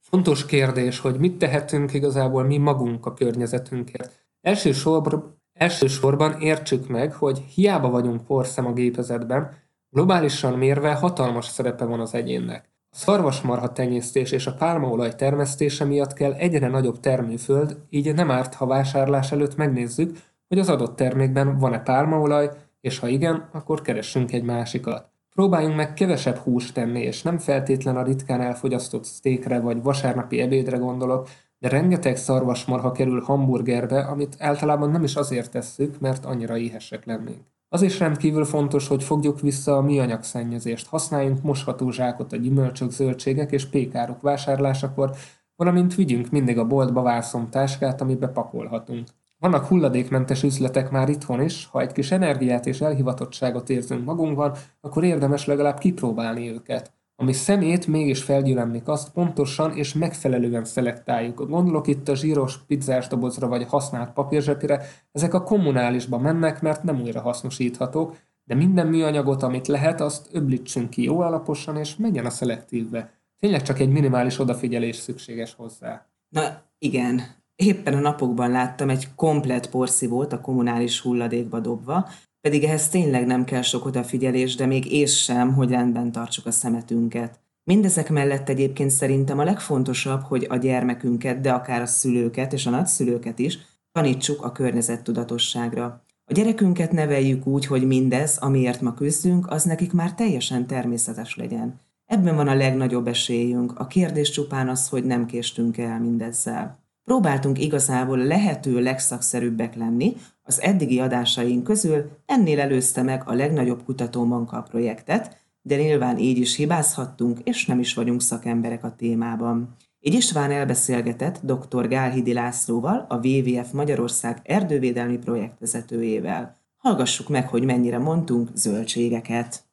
Fontos 0.00 0.46
kérdés, 0.46 0.98
hogy 0.98 1.18
mit 1.18 1.38
tehetünk 1.38 1.94
igazából 1.94 2.44
mi 2.44 2.56
magunk 2.56 3.06
a 3.06 3.14
környezetünkért. 3.14 4.26
Elsősorban, 4.40 5.40
elsősorban 5.52 6.40
értsük 6.40 6.88
meg, 6.88 7.12
hogy 7.12 7.38
hiába 7.38 7.90
vagyunk 7.90 8.24
porszem 8.24 8.66
a 8.66 8.72
gépezetben, 8.72 9.50
globálisan 9.90 10.58
mérve 10.58 10.94
hatalmas 10.94 11.46
szerepe 11.46 11.84
van 11.84 12.00
az 12.00 12.14
egyénnek. 12.14 12.75
Szarvasmarha 12.96 13.72
tenyésztés 13.72 14.30
és 14.30 14.46
a 14.46 14.54
pálmaolaj 14.54 15.14
termesztése 15.14 15.84
miatt 15.84 16.12
kell 16.12 16.32
egyre 16.32 16.68
nagyobb 16.68 17.00
termőföld, 17.00 17.76
így 17.90 18.14
nem 18.14 18.30
árt, 18.30 18.54
ha 18.54 18.66
vásárlás 18.66 19.32
előtt 19.32 19.56
megnézzük, 19.56 20.18
hogy 20.48 20.58
az 20.58 20.68
adott 20.68 20.96
termékben 20.96 21.58
van-e 21.58 21.78
pálmaolaj, 21.78 22.50
és 22.80 22.98
ha 22.98 23.08
igen, 23.08 23.48
akkor 23.52 23.82
keressünk 23.82 24.32
egy 24.32 24.42
másikat. 24.42 25.10
Próbáljunk 25.34 25.76
meg 25.76 25.94
kevesebb 25.94 26.36
húst 26.36 26.74
tenni, 26.74 27.00
és 27.00 27.22
nem 27.22 27.38
feltétlen 27.38 27.96
a 27.96 28.02
ritkán 28.02 28.40
elfogyasztott 28.40 29.04
sztékre 29.04 29.60
vagy 29.60 29.82
vasárnapi 29.82 30.40
ebédre 30.40 30.76
gondolok, 30.76 31.28
de 31.58 31.68
rengeteg 31.68 32.16
szarvasmarha 32.16 32.92
kerül 32.92 33.20
hamburgerbe, 33.20 34.00
amit 34.00 34.36
általában 34.38 34.90
nem 34.90 35.04
is 35.04 35.14
azért 35.14 35.50
tesszük, 35.50 36.00
mert 36.00 36.24
annyira 36.24 36.56
éhesek 36.56 37.04
lennénk. 37.04 37.55
Az 37.68 37.82
is 37.82 37.98
rendkívül 37.98 38.44
fontos, 38.44 38.88
hogy 38.88 39.02
fogjuk 39.02 39.40
vissza 39.40 39.76
a 39.76 39.80
műanyag 39.80 40.22
szennyezést. 40.22 40.86
Használjunk 40.86 41.42
mosható 41.42 41.90
zsákot 41.90 42.32
a 42.32 42.36
gyümölcsök, 42.36 42.90
zöldségek 42.90 43.52
és 43.52 43.66
pékárok 43.66 44.20
vásárlásakor, 44.20 45.10
valamint 45.56 45.94
vigyünk 45.94 46.30
mindig 46.30 46.58
a 46.58 46.66
boltba 46.66 47.02
vászomtáskát, 47.02 48.00
amibe 48.00 48.28
pakolhatunk. 48.28 49.08
Vannak 49.38 49.66
hulladékmentes 49.66 50.42
üzletek 50.42 50.90
már 50.90 51.08
itthon 51.08 51.40
is, 51.40 51.66
ha 51.66 51.80
egy 51.80 51.92
kis 51.92 52.10
energiát 52.10 52.66
és 52.66 52.80
elhivatottságot 52.80 53.70
érzünk 53.70 54.04
magunkban, 54.04 54.56
akkor 54.80 55.04
érdemes 55.04 55.46
legalább 55.46 55.78
kipróbálni 55.78 56.50
őket. 56.50 56.95
Ami 57.18 57.32
szemét 57.32 57.86
mégis 57.86 58.22
felgyülemlik, 58.22 58.88
azt 58.88 59.12
pontosan 59.12 59.76
és 59.76 59.94
megfelelően 59.94 60.64
szelektáljuk. 60.64 61.48
Gondolok 61.48 61.86
itt 61.86 62.08
a 62.08 62.14
zsíros 62.14 62.58
pizzás 62.66 63.06
dobozra 63.08 63.48
vagy 63.48 63.64
használt 63.68 64.12
papírzsepire, 64.12 64.82
ezek 65.12 65.34
a 65.34 65.42
kommunálisba 65.42 66.18
mennek, 66.18 66.60
mert 66.60 66.82
nem 66.82 67.00
újra 67.00 67.20
hasznosíthatók, 67.20 68.16
de 68.44 68.54
minden 68.54 68.86
műanyagot, 68.86 69.42
amit 69.42 69.66
lehet, 69.66 70.00
azt 70.00 70.28
öblítsünk 70.32 70.90
ki 70.90 71.02
jó 71.02 71.20
alaposan, 71.20 71.76
és 71.76 71.96
menjen 71.96 72.26
a 72.26 72.30
szelektívbe. 72.30 73.12
Tényleg 73.38 73.62
csak 73.62 73.78
egy 73.78 73.90
minimális 73.90 74.38
odafigyelés 74.38 74.96
szükséges 74.96 75.54
hozzá. 75.54 76.06
Na 76.28 76.42
igen, 76.78 77.22
éppen 77.54 77.94
a 77.94 78.00
napokban 78.00 78.50
láttam 78.50 78.90
egy 78.90 79.14
komplet 79.14 79.70
porszívót 79.70 80.32
a 80.32 80.40
kommunális 80.40 81.00
hulladékba 81.00 81.60
dobva, 81.60 82.08
pedig 82.46 82.64
ehhez 82.64 82.88
tényleg 82.88 83.26
nem 83.26 83.44
kell 83.44 83.62
sok 83.62 83.84
odafigyelés, 83.84 84.54
de 84.54 84.66
még 84.66 84.92
és 84.92 85.22
sem, 85.22 85.54
hogy 85.54 85.70
rendben 85.70 86.12
tartsuk 86.12 86.46
a 86.46 86.50
szemetünket. 86.50 87.40
Mindezek 87.64 88.10
mellett 88.10 88.48
egyébként 88.48 88.90
szerintem 88.90 89.38
a 89.38 89.44
legfontosabb, 89.44 90.20
hogy 90.20 90.46
a 90.48 90.56
gyermekünket, 90.56 91.40
de 91.40 91.52
akár 91.52 91.82
a 91.82 91.86
szülőket 91.86 92.52
és 92.52 92.66
a 92.66 92.70
nagyszülőket 92.70 93.38
is 93.38 93.58
tanítsuk 93.92 94.44
a 94.44 94.52
környezettudatosságra. 94.52 96.04
A 96.24 96.32
gyerekünket 96.32 96.92
neveljük 96.92 97.46
úgy, 97.46 97.66
hogy 97.66 97.86
mindez, 97.86 98.36
amiért 98.38 98.80
ma 98.80 98.94
küzdünk, 98.94 99.50
az 99.50 99.62
nekik 99.62 99.92
már 99.92 100.14
teljesen 100.14 100.66
természetes 100.66 101.36
legyen. 101.36 101.80
Ebben 102.04 102.36
van 102.36 102.48
a 102.48 102.54
legnagyobb 102.54 103.06
esélyünk. 103.06 103.78
A 103.78 103.86
kérdés 103.86 104.30
csupán 104.30 104.68
az, 104.68 104.88
hogy 104.88 105.04
nem 105.04 105.26
késtünk 105.26 105.78
el 105.78 106.00
mindezzel. 106.00 106.78
Próbáltunk 107.04 107.58
igazából 107.58 108.18
lehető 108.18 108.80
legszakszerűbbek 108.80 109.74
lenni, 109.74 110.16
az 110.46 110.60
eddigi 110.60 111.00
adásaink 111.00 111.64
közül 111.64 112.10
ennél 112.26 112.60
előzte 112.60 113.02
meg 113.02 113.22
a 113.26 113.34
legnagyobb 113.34 113.84
kutatómunka 113.84 114.62
projektet, 114.62 115.44
de 115.62 115.76
nyilván 115.76 116.18
így 116.18 116.38
is 116.38 116.56
hibázhattunk, 116.56 117.38
és 117.44 117.66
nem 117.66 117.78
is 117.78 117.94
vagyunk 117.94 118.20
szakemberek 118.22 118.84
a 118.84 118.94
témában. 118.96 119.76
Így 120.00 120.14
István 120.14 120.50
elbeszélgetett 120.50 121.40
dr. 121.42 121.88
Gálhidi 121.88 122.32
Lászlóval, 122.32 123.06
a 123.08 123.26
WWF 123.26 123.70
Magyarország 123.72 124.40
erdővédelmi 124.44 125.18
projektvezetőjével. 125.18 126.56
Hallgassuk 126.76 127.28
meg, 127.28 127.48
hogy 127.48 127.64
mennyire 127.64 127.98
mondtunk 127.98 128.48
zöldségeket. 128.54 129.64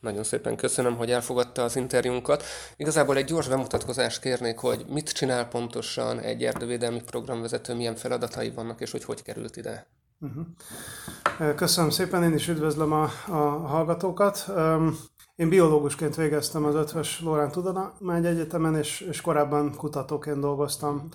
Nagyon 0.00 0.24
szépen 0.24 0.56
köszönöm, 0.56 0.96
hogy 0.96 1.10
elfogadta 1.10 1.62
az 1.62 1.76
interjúnkat. 1.76 2.42
Igazából 2.76 3.16
egy 3.16 3.24
gyors 3.24 3.48
bemutatkozást 3.48 4.20
kérnék, 4.20 4.58
hogy 4.58 4.84
mit 4.88 5.12
csinál 5.12 5.48
pontosan 5.48 6.18
egy 6.18 6.44
erdővédelmi 6.44 7.02
programvezető, 7.02 7.74
milyen 7.74 7.96
feladatai 7.96 8.50
vannak, 8.50 8.80
és 8.80 8.90
hogy 8.90 9.04
hogy 9.04 9.22
került 9.22 9.56
ide. 9.56 9.86
Uh-huh. 10.20 11.54
Köszönöm 11.54 11.90
szépen, 11.90 12.22
én 12.22 12.34
is 12.34 12.48
üdvözlöm 12.48 12.92
a, 12.92 13.02
a 13.26 13.36
hallgatókat. 13.66 14.50
Én 15.34 15.48
biológusként 15.48 16.14
végeztem 16.14 16.64
az 16.64 16.74
Ötvös 16.74 17.20
Lorán 17.20 17.50
Tudomány 17.50 18.26
Egyetemen, 18.26 18.76
és, 18.76 19.00
és 19.00 19.20
korábban 19.20 19.74
kutatóként 19.76 20.40
dolgoztam 20.40 21.08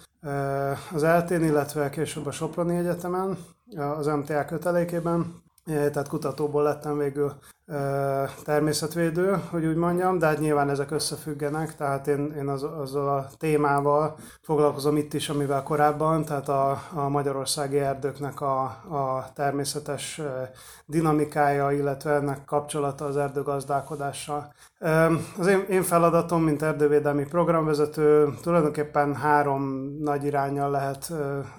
az 0.94 1.04
eltén, 1.04 1.44
illetve 1.44 1.90
később 1.90 2.26
a 2.26 2.32
Soproni 2.32 2.76
Egyetemen, 2.76 3.38
az 3.76 4.06
MTA 4.06 4.46
kötelékében 4.46 5.44
tehát 5.66 6.08
kutatóból 6.08 6.64
lettem 6.64 6.98
végül 6.98 7.34
természetvédő, 8.44 9.42
hogy 9.50 9.66
úgy 9.66 9.76
mondjam, 9.76 10.18
de 10.18 10.26
hát 10.26 10.40
nyilván 10.40 10.70
ezek 10.70 10.92
összefüggenek, 10.92 11.76
tehát 11.76 12.08
én, 12.08 12.34
én 12.38 12.48
az, 12.48 12.64
azzal 12.64 13.18
a 13.18 13.28
témával 13.38 14.16
foglalkozom 14.42 14.98
itt 14.98 15.14
is, 15.14 15.30
amivel 15.30 15.64
korábban, 15.64 16.26
tehát 16.26 16.50
a, 16.50 16.82
a 16.94 17.10
magyarországi 17.10 17.80
erdőknek 17.80 18.42
a, 18.42 18.62
a 18.90 19.32
természetes 19.34 20.22
dinamikája, 20.86 21.72
illetve 21.72 22.12
ennek 22.12 22.46
kapcsolata 22.46 23.06
az 23.06 23.18
erdőgazdálkodással. 23.18 24.54
Az 25.38 25.48
én, 25.48 25.66
én 25.70 25.84
feladatom, 25.84 26.44
mint 26.44 26.62
erdővédelmi 26.62 27.26
programvezető, 27.26 28.34
tulajdonképpen 28.42 29.16
három 29.16 29.64
nagy 30.00 30.24
irányjal 30.24 30.72
lehet 30.72 31.14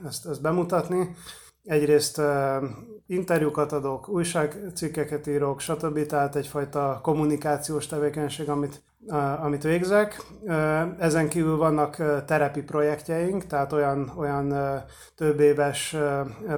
ezt, 0.06 0.26
ezt 0.26 0.42
bemutatni. 0.42 1.14
Egyrészt 1.62 2.20
interjúkat 3.06 3.72
adok, 3.72 4.08
újságcikkeket 4.08 5.26
írok, 5.26 5.60
stb. 5.60 6.06
Tehát 6.06 6.36
egyfajta 6.36 7.00
kommunikációs 7.02 7.86
tevékenység, 7.86 8.48
amit, 8.48 8.82
amit 9.42 9.62
végzek. 9.62 10.22
Ezen 10.98 11.28
kívül 11.28 11.56
vannak 11.56 11.96
terepi 12.24 12.62
projektjeink, 12.62 13.46
tehát 13.46 13.72
olyan, 13.72 14.12
olyan 14.16 14.54
több 15.16 15.40
éves 15.40 15.96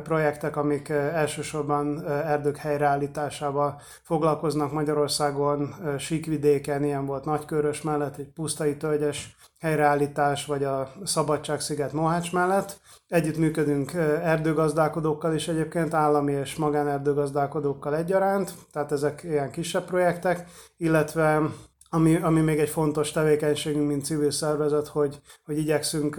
projektek, 0.02 0.56
amik 0.56 0.88
elsősorban 0.88 2.06
erdők 2.06 2.56
helyreállításával 2.56 3.80
foglalkoznak 4.02 4.72
Magyarországon, 4.72 5.74
síkvidéken, 5.98 6.84
ilyen 6.84 7.06
volt 7.06 7.24
Nagykörös 7.24 7.82
mellett, 7.82 8.16
egy 8.16 8.32
pusztai 8.34 8.76
tölgyes 8.76 9.36
helyreállítás, 9.60 10.46
vagy 10.46 10.64
a 10.64 10.92
Szabadságsziget 11.04 11.92
Mohács 11.92 12.32
mellett. 12.32 12.80
Együttműködünk 13.08 13.92
erdőgazdálkodókkal 14.22 15.34
is 15.34 15.48
egyébként, 15.48 15.94
állami 15.94 16.32
és 16.32 16.56
magánerdőgazdálkodókkal 16.56 17.96
egyaránt, 17.96 18.54
tehát 18.72 18.92
ezek 18.92 19.22
ilyen 19.22 19.50
kisebb 19.50 19.84
projektek, 19.84 20.48
illetve 20.76 21.42
ami, 21.90 22.16
ami 22.16 22.40
még 22.40 22.59
egy 22.59 22.69
fontos 22.69 23.11
tevékenységünk, 23.11 23.88
mint 23.88 24.05
civil 24.05 24.31
szervezet, 24.31 24.87
hogy, 24.87 25.21
hogy 25.45 25.59
igyekszünk 25.59 26.16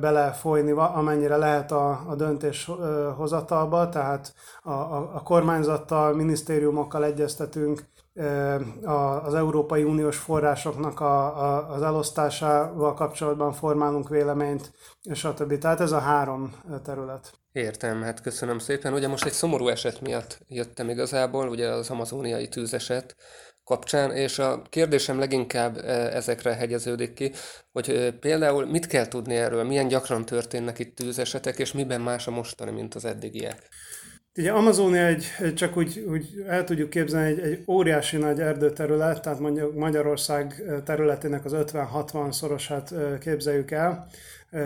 belefolyni, 0.00 0.70
amennyire 0.70 1.36
lehet 1.36 1.72
a, 1.72 2.04
a 2.08 2.14
döntéshozatalba, 2.14 3.88
tehát 3.88 4.34
a, 4.62 4.70
a, 4.70 5.10
a 5.14 5.22
kormányzattal, 5.22 6.14
minisztériumokkal 6.14 7.04
egyeztetünk, 7.04 7.90
az 9.24 9.34
Európai 9.34 9.82
Uniós 9.82 10.16
forrásoknak 10.16 11.00
a, 11.00 11.44
a, 11.44 11.70
az 11.72 11.82
elosztásával 11.82 12.94
kapcsolatban 12.94 13.52
formálunk 13.52 14.08
véleményt, 14.08 14.72
stb. 15.12 15.58
Tehát 15.58 15.80
ez 15.80 15.92
a 15.92 15.98
három 15.98 16.52
terület. 16.82 17.41
Értem, 17.52 18.02
hát 18.02 18.20
köszönöm 18.20 18.58
szépen. 18.58 18.92
Ugye 18.92 19.08
most 19.08 19.24
egy 19.24 19.32
szomorú 19.32 19.68
eset 19.68 20.00
miatt 20.00 20.38
jöttem 20.48 20.88
igazából, 20.88 21.48
ugye 21.48 21.68
az 21.68 21.90
amazóniai 21.90 22.48
tűzeset 22.48 23.16
kapcsán, 23.64 24.10
és 24.10 24.38
a 24.38 24.62
kérdésem 24.68 25.18
leginkább 25.18 25.76
ezekre 26.12 26.54
hegyeződik 26.54 27.12
ki, 27.12 27.32
hogy 27.72 28.14
például 28.20 28.66
mit 28.66 28.86
kell 28.86 29.08
tudni 29.08 29.34
erről, 29.34 29.64
milyen 29.64 29.88
gyakran 29.88 30.24
történnek 30.24 30.78
itt 30.78 30.96
tűzesetek, 30.96 31.58
és 31.58 31.72
miben 31.72 32.00
más 32.00 32.26
a 32.26 32.30
mostani, 32.30 32.70
mint 32.70 32.94
az 32.94 33.04
eddigiek? 33.04 33.68
Ugye 34.36 34.52
Amazónia 34.52 35.06
egy, 35.06 35.54
csak 35.54 35.76
úgy, 35.76 36.04
úgy 36.08 36.44
el 36.46 36.64
tudjuk 36.64 36.90
képzelni, 36.90 37.30
egy, 37.30 37.38
egy 37.38 37.64
óriási 37.66 38.16
nagy 38.16 38.40
erdőterület, 38.40 39.22
tehát 39.22 39.38
mondjuk 39.38 39.74
Magyarország 39.74 40.62
területének 40.84 41.44
az 41.44 41.52
50-60 41.54 42.32
szorosát 42.32 42.94
képzeljük 43.20 43.70
el, 43.70 44.08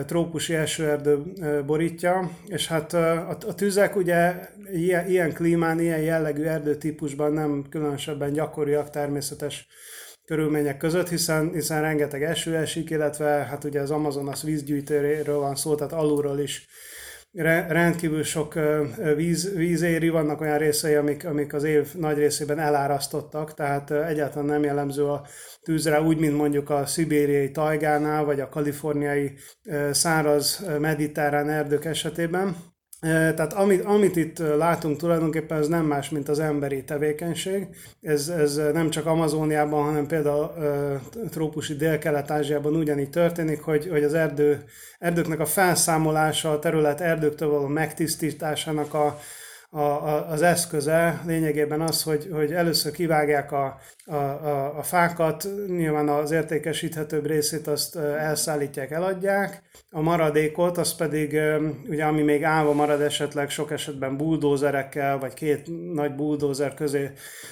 trópusi 0.07 0.55
esőerdő 0.55 1.23
borítja, 1.67 2.31
és 2.47 2.67
hát 2.67 2.93
a, 2.93 3.55
tüzek 3.57 3.97
ugye 3.97 4.35
ilyen 5.09 5.33
klímán, 5.33 5.81
ilyen 5.81 6.01
jellegű 6.01 6.43
erdőtípusban 6.43 7.33
nem 7.33 7.65
különösebben 7.71 8.33
gyakoriak 8.33 8.91
természetes 8.91 9.67
körülmények 10.25 10.77
között, 10.77 11.09
hiszen, 11.09 11.53
hiszen 11.53 11.81
rengeteg 11.81 12.23
eső 12.23 12.57
esik, 12.57 12.91
illetve 12.91 13.29
hát 13.29 13.65
ugye 13.65 13.81
az 13.81 13.91
Amazonas 13.91 14.43
vízgyűjtőről 14.43 15.39
van 15.39 15.57
szó, 15.57 15.75
tehát 15.75 15.93
alulról 15.93 16.39
is 16.39 16.67
rendkívül 17.37 18.23
sok 18.23 18.55
víz, 19.17 19.55
víz 19.55 19.83
éri, 19.83 20.09
vannak 20.09 20.41
olyan 20.41 20.59
részei, 20.59 20.95
amik, 20.95 21.27
amik 21.27 21.55
az 21.55 21.65
év 21.65 21.95
nagy 21.95 22.17
részében 22.17 22.59
elárasztottak, 22.59 23.55
tehát 23.55 23.91
egyáltalán 23.91 24.47
nem 24.47 24.63
jellemző 24.63 25.05
a 25.05 25.27
tűzre, 25.63 26.01
úgy, 26.01 26.19
mint 26.19 26.37
mondjuk 26.37 26.71
a 26.71 26.87
szibériai 26.87 27.51
tajgánál, 27.51 28.25
vagy 28.25 28.41
a 28.41 28.49
kaliforniai 28.49 29.33
száraz 29.91 30.67
mediterrán 30.79 31.51
erdők 31.51 31.85
esetében. 31.85 32.57
Tehát 33.07 33.53
amit, 33.53 33.85
amit 33.85 34.17
itt 34.17 34.39
látunk 34.39 34.97
tulajdonképpen, 34.97 35.59
ez 35.59 35.69
nem 35.69 35.85
más, 35.85 36.11
mint 36.11 36.29
az 36.29 36.39
emberi 36.39 36.85
tevékenység. 36.85 37.67
Ez, 38.03 38.29
ez 38.29 38.57
nem 38.73 38.91
csak 38.91 39.07
Amazóniában, 39.07 39.85
hanem 39.85 40.07
például 40.07 40.51
trópusi 41.31 41.75
Dél-Kelet-Ázsiában 41.75 42.77
ugyanígy 42.77 43.11
történik, 43.11 43.61
hogy, 43.61 43.89
hogy 43.89 44.05
az 44.05 44.15
erdő, 44.15 44.65
erdőknek 44.99 45.41
a 45.41 45.47
felszámolása, 45.47 46.51
a 46.51 46.59
terület 46.59 47.01
erdőktől 47.01 47.49
való 47.49 47.67
megtisztításának 47.67 48.95
a, 48.95 49.19
a, 49.77 50.09
a, 50.09 50.31
az 50.31 50.43
eszköze 50.43 51.23
lényegében 51.27 51.81
az, 51.81 52.03
hogy, 52.03 52.29
hogy 52.33 52.53
először 52.53 52.93
kivágják 52.93 53.53
a, 53.53 53.79
a, 54.05 54.15
a, 54.15 54.79
a 54.79 54.83
fákat, 54.83 55.49
nyilván 55.67 56.09
az 56.09 56.31
értékesíthetőbb 56.31 57.27
részét 57.27 57.67
azt 57.67 57.97
elszállítják, 57.97 58.91
eladják, 58.91 59.63
a 59.91 60.01
maradékot, 60.01 60.79
az 60.79 60.95
pedig, 60.95 61.41
ugye 61.89 62.05
ami 62.05 62.23
még 62.23 62.45
állva 62.45 62.73
marad 62.73 63.01
esetleg 63.01 63.51
sok 63.51 63.71
esetben 63.71 64.17
buldózerekkel, 64.17 65.19
vagy 65.19 65.35
két 65.35 65.93
nagy 65.93 66.15
buldózer 66.15 66.75
közé 66.75 67.11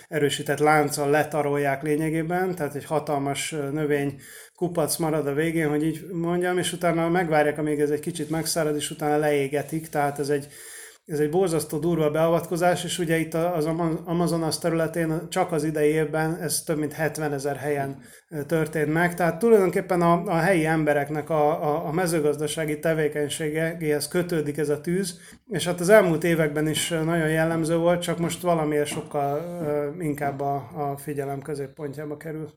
erősített 0.09 0.59
lánccal 0.59 1.11
letarolják 1.11 1.83
lényegében, 1.83 2.54
tehát 2.54 2.75
egy 2.75 2.85
hatalmas 2.85 3.50
növény 3.50 4.21
kupac 4.54 4.97
marad 4.97 5.26
a 5.26 5.35
végén, 5.35 5.69
hogy 5.69 5.85
így 5.85 6.07
mondjam, 6.12 6.59
és 6.59 6.73
utána 6.73 7.09
megvárják, 7.09 7.59
amíg 7.59 7.81
ez 7.81 7.90
egy 7.90 8.00
kicsit 8.00 8.31
megszárad, 8.31 8.76
és 8.76 8.90
utána 8.90 9.16
leégetik, 9.16 9.88
tehát 9.88 10.19
ez 10.19 10.28
egy 10.28 10.49
ez 11.06 11.18
egy 11.18 11.30
borzasztó 11.30 11.78
durva 11.78 12.11
beavatkozás, 12.11 12.84
és 12.84 12.99
ugye 12.99 13.18
itt 13.18 13.34
az 13.34 13.66
Amazonas 14.04 14.58
területén 14.58 15.28
csak 15.28 15.52
az 15.52 15.64
idei 15.64 15.90
évben 15.90 16.37
ez 16.37 16.62
több 16.62 16.78
mint 16.78 16.92
70 16.92 17.32
ezer 17.32 17.56
helyen 17.56 18.02
történt 18.46 18.92
meg, 18.92 19.14
tehát 19.14 19.38
tulajdonképpen 19.38 20.02
a, 20.02 20.23
a 20.25 20.37
helyi 20.37 20.64
embereknek 20.64 21.30
a, 21.30 21.62
a, 21.62 21.87
a 21.87 21.92
mezőgazdasági 21.92 22.78
tevékenységéhez 22.78 24.08
kötődik 24.08 24.58
ez 24.58 24.68
a 24.68 24.80
tűz, 24.80 25.18
és 25.46 25.64
hát 25.66 25.80
az 25.80 25.88
elmúlt 25.88 26.25
években 26.25 26.68
is 26.68 26.88
nagyon 26.88 27.28
jellemző 27.28 27.76
volt, 27.76 28.02
csak 28.02 28.18
most 28.18 28.42
valamiért 28.42 28.87
sokkal 28.87 29.42
inkább 30.00 30.40
a, 30.40 30.54
a 30.54 30.96
figyelem 30.96 31.42
középpontjába 31.42 32.16
kerül. 32.16 32.50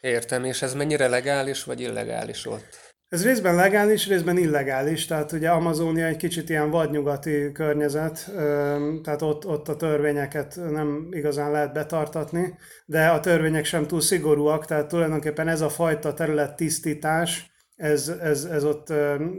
Értem, 0.00 0.44
és 0.44 0.62
ez 0.62 0.74
mennyire 0.74 1.08
legális 1.08 1.64
vagy 1.64 1.80
illegális 1.80 2.46
ott? 2.46 2.89
Ez 3.10 3.24
részben 3.24 3.54
legális, 3.54 4.06
részben 4.06 4.36
illegális, 4.36 5.06
tehát 5.06 5.32
ugye 5.32 5.50
Amazónia 5.50 6.06
egy 6.06 6.16
kicsit 6.16 6.48
ilyen 6.48 6.70
vadnyugati 6.70 7.52
környezet, 7.52 8.30
tehát 9.02 9.22
ott, 9.22 9.46
ott 9.46 9.68
a 9.68 9.76
törvényeket 9.76 10.58
nem 10.70 11.08
igazán 11.10 11.50
lehet 11.50 11.72
betartatni, 11.72 12.54
de 12.86 13.06
a 13.08 13.20
törvények 13.20 13.64
sem 13.64 13.86
túl 13.86 14.00
szigorúak, 14.00 14.66
tehát 14.66 14.88
tulajdonképpen 14.88 15.48
ez 15.48 15.60
a 15.60 15.68
fajta 15.68 16.14
terület 16.14 16.56
tisztítás, 16.56 17.50
ez, 17.80 18.08
ez, 18.08 18.44
ez 18.44 18.64
ott 18.64 18.92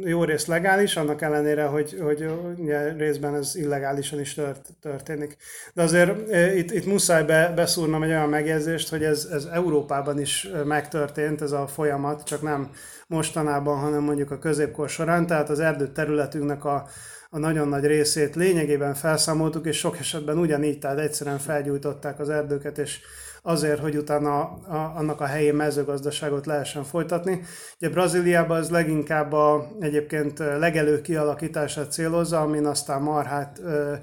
jó 0.04 0.24
rész 0.24 0.46
legális, 0.46 0.96
annak 0.96 1.22
ellenére, 1.22 1.64
hogy, 1.64 1.98
hogy 2.02 2.26
ugye 2.58 2.94
részben 2.94 3.36
ez 3.36 3.56
illegálisan 3.56 4.20
is 4.20 4.34
tört, 4.34 4.70
történik. 4.82 5.38
De 5.74 5.82
azért 5.82 6.36
itt, 6.56 6.72
itt 6.72 6.86
muszáj 6.86 7.24
be, 7.24 7.52
beszúrnom 7.56 8.04
egy 8.04 8.10
olyan 8.10 8.30
megjegyzést, 8.30 8.90
hogy 8.90 9.04
ez, 9.04 9.28
ez 9.32 9.46
Európában 9.46 10.20
is 10.20 10.48
megtörtént, 10.66 11.42
ez 11.42 11.52
a 11.52 11.68
folyamat, 11.68 12.24
csak 12.24 12.42
nem 12.42 12.70
mostanában, 13.12 13.80
hanem 13.80 14.04
mondjuk 14.04 14.32
a 14.32 14.38
középkor 14.38 14.90
során, 14.90 15.28
tehát 15.28 15.50
az 15.50 15.60
erdő 15.60 15.88
területünknek 15.88 16.66
a, 16.66 16.88
a 17.30 17.38
nagyon 17.38 17.68
nagy 17.68 17.86
részét 17.86 18.36
lényegében 18.36 18.94
felszámoltuk, 18.94 19.66
és 19.66 19.78
sok 19.78 19.98
esetben 19.98 20.38
ugyanígy, 20.38 20.80
tehát 20.80 21.00
egyszerűen 21.00 21.38
felgyújtották 21.38 22.20
az 22.20 22.30
erdőket, 22.30 22.78
és 22.78 23.00
azért, 23.42 23.80
hogy 23.80 23.98
utána 23.98 24.40
a, 24.42 24.94
annak 24.96 25.22
a 25.22 25.26
helyi 25.26 25.52
mezőgazdaságot 25.52 26.46
lehessen 26.46 26.84
folytatni. 26.84 27.42
Ugye 27.80 27.90
Brazíliában 27.90 28.58
az 28.58 28.70
leginkább 28.70 29.34
a 29.34 29.68
egyébként 29.80 30.40
legelő 30.40 31.02
kialakítását 31.02 31.92
célozza, 31.92 32.42
amin 32.42 32.66
aztán 32.66 33.02
marhát 33.02 33.60
ö, 33.64 33.94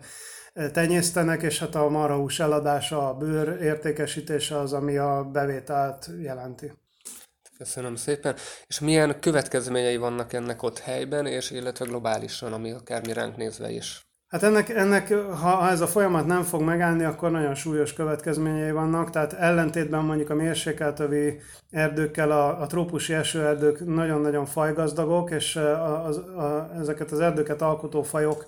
tenyésztenek, 0.73 1.43
és 1.43 1.59
hát 1.59 1.75
a 1.75 1.89
marhahús 1.89 2.41
eladása, 2.41 3.09
a 3.09 3.15
bőr 3.15 3.63
értékesítése 3.63 4.59
az, 4.59 4.73
ami 4.73 4.97
a 4.97 5.29
bevételt 5.33 6.11
jelenti. 6.23 6.73
Köszönöm 7.59 7.97
szépen. 7.97 8.37
És 8.67 8.81
milyen 8.81 9.21
következményei 9.21 9.97
vannak 9.97 10.33
ennek 10.33 10.63
ott 10.63 10.79
helyben, 10.79 11.27
és 11.27 11.51
illetve 11.51 11.85
globálisan, 11.85 12.53
ami 12.53 12.71
akár 12.71 13.07
mi 13.07 13.13
ránk 13.13 13.37
nézve 13.37 13.71
is? 13.71 14.08
Hát 14.29 14.43
ennek, 14.43 14.69
ennek 14.69 15.15
ha 15.15 15.69
ez 15.69 15.81
a 15.81 15.87
folyamat 15.87 16.27
nem 16.27 16.43
fog 16.43 16.63
megállni, 16.63 17.05
akkor 17.05 17.31
nagyon 17.31 17.55
súlyos 17.55 17.93
következményei 17.93 18.71
vannak, 18.71 19.11
tehát 19.11 19.33
ellentétben 19.33 20.05
mondjuk 20.05 20.31
a 20.31 20.35
mérsékeltövi 20.35 21.41
erdőkkel 21.71 22.31
a, 22.31 22.61
a 22.61 22.67
trópusi 22.67 23.15
esőerdők 23.15 23.85
nagyon-nagyon 23.85 24.47
fajgazdagok, 24.47 25.31
és 25.31 25.57
a, 25.57 26.07
a, 26.07 26.39
a, 26.41 26.71
ezeket 26.81 27.11
az 27.11 27.21
erdőket 27.21 27.63
alkotó 27.63 28.03
fajok 28.03 28.47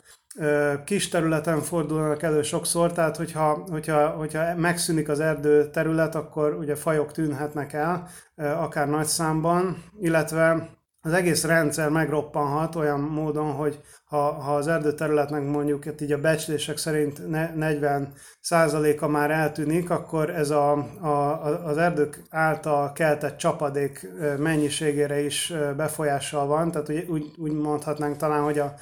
kis 0.85 1.09
területen 1.09 1.61
fordulnak 1.61 2.23
elő 2.23 2.43
sokszor, 2.43 2.93
tehát 2.93 3.17
hogyha, 3.17 3.65
hogyha, 3.71 4.09
hogyha 4.09 4.55
megszűnik 4.57 5.09
az 5.09 5.21
erdő 5.21 5.71
terület, 5.71 6.15
akkor 6.15 6.55
ugye 6.55 6.75
fajok 6.75 7.13
tűnhetnek 7.13 7.73
el, 7.73 8.09
akár 8.37 8.89
nagy 8.89 9.07
számban, 9.07 9.85
illetve 10.01 10.69
az 11.03 11.13
egész 11.13 11.45
rendszer 11.45 11.89
megroppanhat 11.89 12.75
olyan 12.75 13.01
módon, 13.01 13.53
hogy 13.53 13.81
ha, 14.05 14.33
ha 14.33 14.55
az 14.55 14.67
erdőterületnek 14.67 15.45
mondjuk 15.45 15.85
hát 15.85 16.01
így 16.01 16.13
a 16.13 16.21
becslések 16.21 16.77
szerint 16.77 17.29
40 17.57 18.13
százaléka 18.41 19.09
már 19.09 19.31
eltűnik, 19.31 19.91
akkor 19.91 20.31
ez 20.31 20.51
a, 20.51 20.73
a, 21.01 21.45
az 21.67 21.77
erdők 21.77 22.23
által 22.31 22.93
keltett 22.93 23.37
csapadék 23.37 24.09
mennyiségére 24.39 25.21
is 25.21 25.53
befolyással 25.77 26.47
van, 26.47 26.71
tehát 26.71 27.09
úgy, 27.09 27.33
úgy 27.37 27.53
mondhatnánk 27.53 28.17
talán, 28.17 28.43
hogy 28.43 28.59
a, 28.59 28.75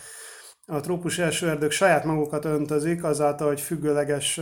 a 0.66 0.80
trópusi 0.80 1.22
esőerdők 1.22 1.70
saját 1.70 2.04
magukat 2.04 2.44
öntözik 2.44 3.04
azáltal, 3.04 3.46
hogy 3.46 3.60
függőleges 3.60 4.40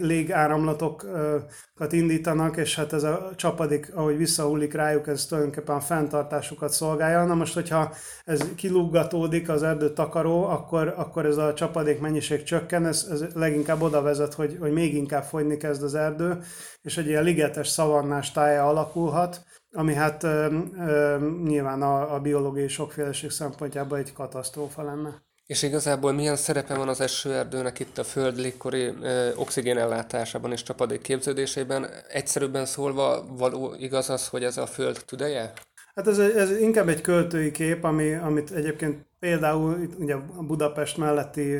légáramlatokat 0.00 1.92
indítanak, 1.92 2.56
és 2.56 2.76
hát 2.76 2.92
ez 2.92 3.02
a 3.02 3.30
csapadék, 3.36 3.94
ahogy 3.94 4.16
visszahullik 4.16 4.72
rájuk, 4.72 5.06
ez 5.06 5.26
tulajdonképpen 5.26 5.76
a 5.76 5.80
fenntartásukat 5.80 6.72
szolgálja. 6.72 7.24
Na 7.24 7.34
most, 7.34 7.54
hogyha 7.54 7.92
ez 8.24 8.54
kiluggatódik 8.54 9.48
az 9.48 9.62
erdő 9.62 9.92
takaró, 9.92 10.44
akkor, 10.44 10.94
akkor 10.96 11.26
ez 11.26 11.36
a 11.36 11.54
csapadék 11.54 12.00
mennyiség 12.00 12.42
csökken, 12.42 12.86
ez, 12.86 13.08
ez 13.10 13.24
leginkább 13.34 13.82
oda 13.82 14.02
vezet, 14.02 14.34
hogy, 14.34 14.56
hogy 14.60 14.72
még 14.72 14.94
inkább 14.94 15.24
fogyni 15.24 15.56
kezd 15.56 15.82
az 15.82 15.94
erdő, 15.94 16.38
és 16.82 16.96
egy 16.96 17.06
ilyen 17.06 17.24
ligetes 17.24 17.68
szavannás 17.68 18.32
tája 18.32 18.68
alakulhat, 18.68 19.44
ami 19.72 19.94
hát 19.94 20.22
ö, 20.22 20.58
ö, 20.78 21.16
nyilván 21.44 21.82
a, 21.82 22.14
a 22.14 22.20
biológiai 22.20 22.68
sokféleség 22.68 23.30
szempontjából 23.30 23.98
egy 23.98 24.12
katasztrófa 24.12 24.82
lenne. 24.82 25.25
És 25.46 25.62
igazából 25.62 26.12
milyen 26.12 26.36
szerepe 26.36 26.74
van 26.74 26.88
az 26.88 27.00
esőerdőnek 27.00 27.78
itt 27.78 27.98
a 27.98 28.04
föld 28.04 28.36
légkori 28.36 28.92
oxigén 29.34 29.78
ellátásában 29.78 30.52
és 30.52 30.62
csapadék 30.62 31.00
képződésében? 31.00 31.86
Egyszerűbben 32.08 32.66
szólva 32.66 33.24
való 33.28 33.74
igaz 33.78 34.10
az, 34.10 34.28
hogy 34.28 34.44
ez 34.44 34.56
a 34.56 34.66
föld 34.66 35.02
tüdeje? 35.04 35.52
Hát 35.94 36.06
ez, 36.06 36.18
ez 36.18 36.50
inkább 36.50 36.88
egy 36.88 37.00
költői 37.00 37.50
kép, 37.50 37.84
ami, 37.84 38.14
amit 38.14 38.50
egyébként 38.50 39.06
például 39.18 39.82
itt 39.82 39.98
ugye 39.98 40.14
a 40.14 40.42
Budapest 40.42 40.96
melletti 40.96 41.56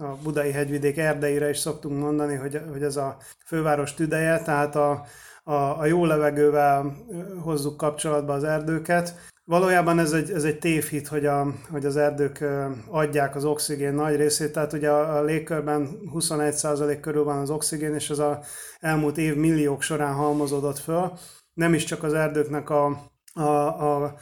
a 0.00 0.06
budai 0.22 0.50
hegyvidék 0.50 0.96
erdeire 0.96 1.48
is 1.48 1.58
szoktunk 1.58 2.00
mondani, 2.00 2.34
hogy, 2.34 2.60
hogy 2.70 2.82
ez 2.82 2.96
a 2.96 3.16
főváros 3.46 3.94
tüdeje, 3.94 4.42
tehát 4.42 4.76
a, 4.76 5.04
a, 5.44 5.52
a 5.52 5.86
jó 5.86 6.04
levegővel 6.04 6.96
hozzuk 7.40 7.76
kapcsolatba 7.76 8.32
az 8.32 8.44
erdőket, 8.44 9.14
Valójában 9.44 9.98
ez 9.98 10.12
egy, 10.12 10.30
ez 10.30 10.44
egy 10.44 10.58
tévhit, 10.58 11.08
hogy, 11.08 11.26
a, 11.26 11.54
hogy 11.70 11.86
az 11.86 11.96
erdők 11.96 12.44
adják 12.88 13.36
az 13.36 13.44
oxigén 13.44 13.94
nagy 13.94 14.16
részét, 14.16 14.52
tehát 14.52 14.72
ugye 14.72 14.90
a, 14.90 15.16
a 15.16 15.22
légkörben 15.22 15.88
21% 16.14 16.98
körül 17.00 17.24
van 17.24 17.38
az 17.38 17.50
oxigén, 17.50 17.94
és 17.94 18.10
ez 18.10 18.18
az 18.18 18.36
elmúlt 18.80 19.18
év 19.18 19.36
milliók 19.36 19.82
során 19.82 20.14
halmozódott 20.14 20.78
föl. 20.78 21.12
Nem 21.54 21.74
is 21.74 21.84
csak 21.84 22.02
az 22.02 22.14
erdőknek 22.14 22.70
a, 22.70 23.10
a, 23.32 24.02
a 24.02 24.14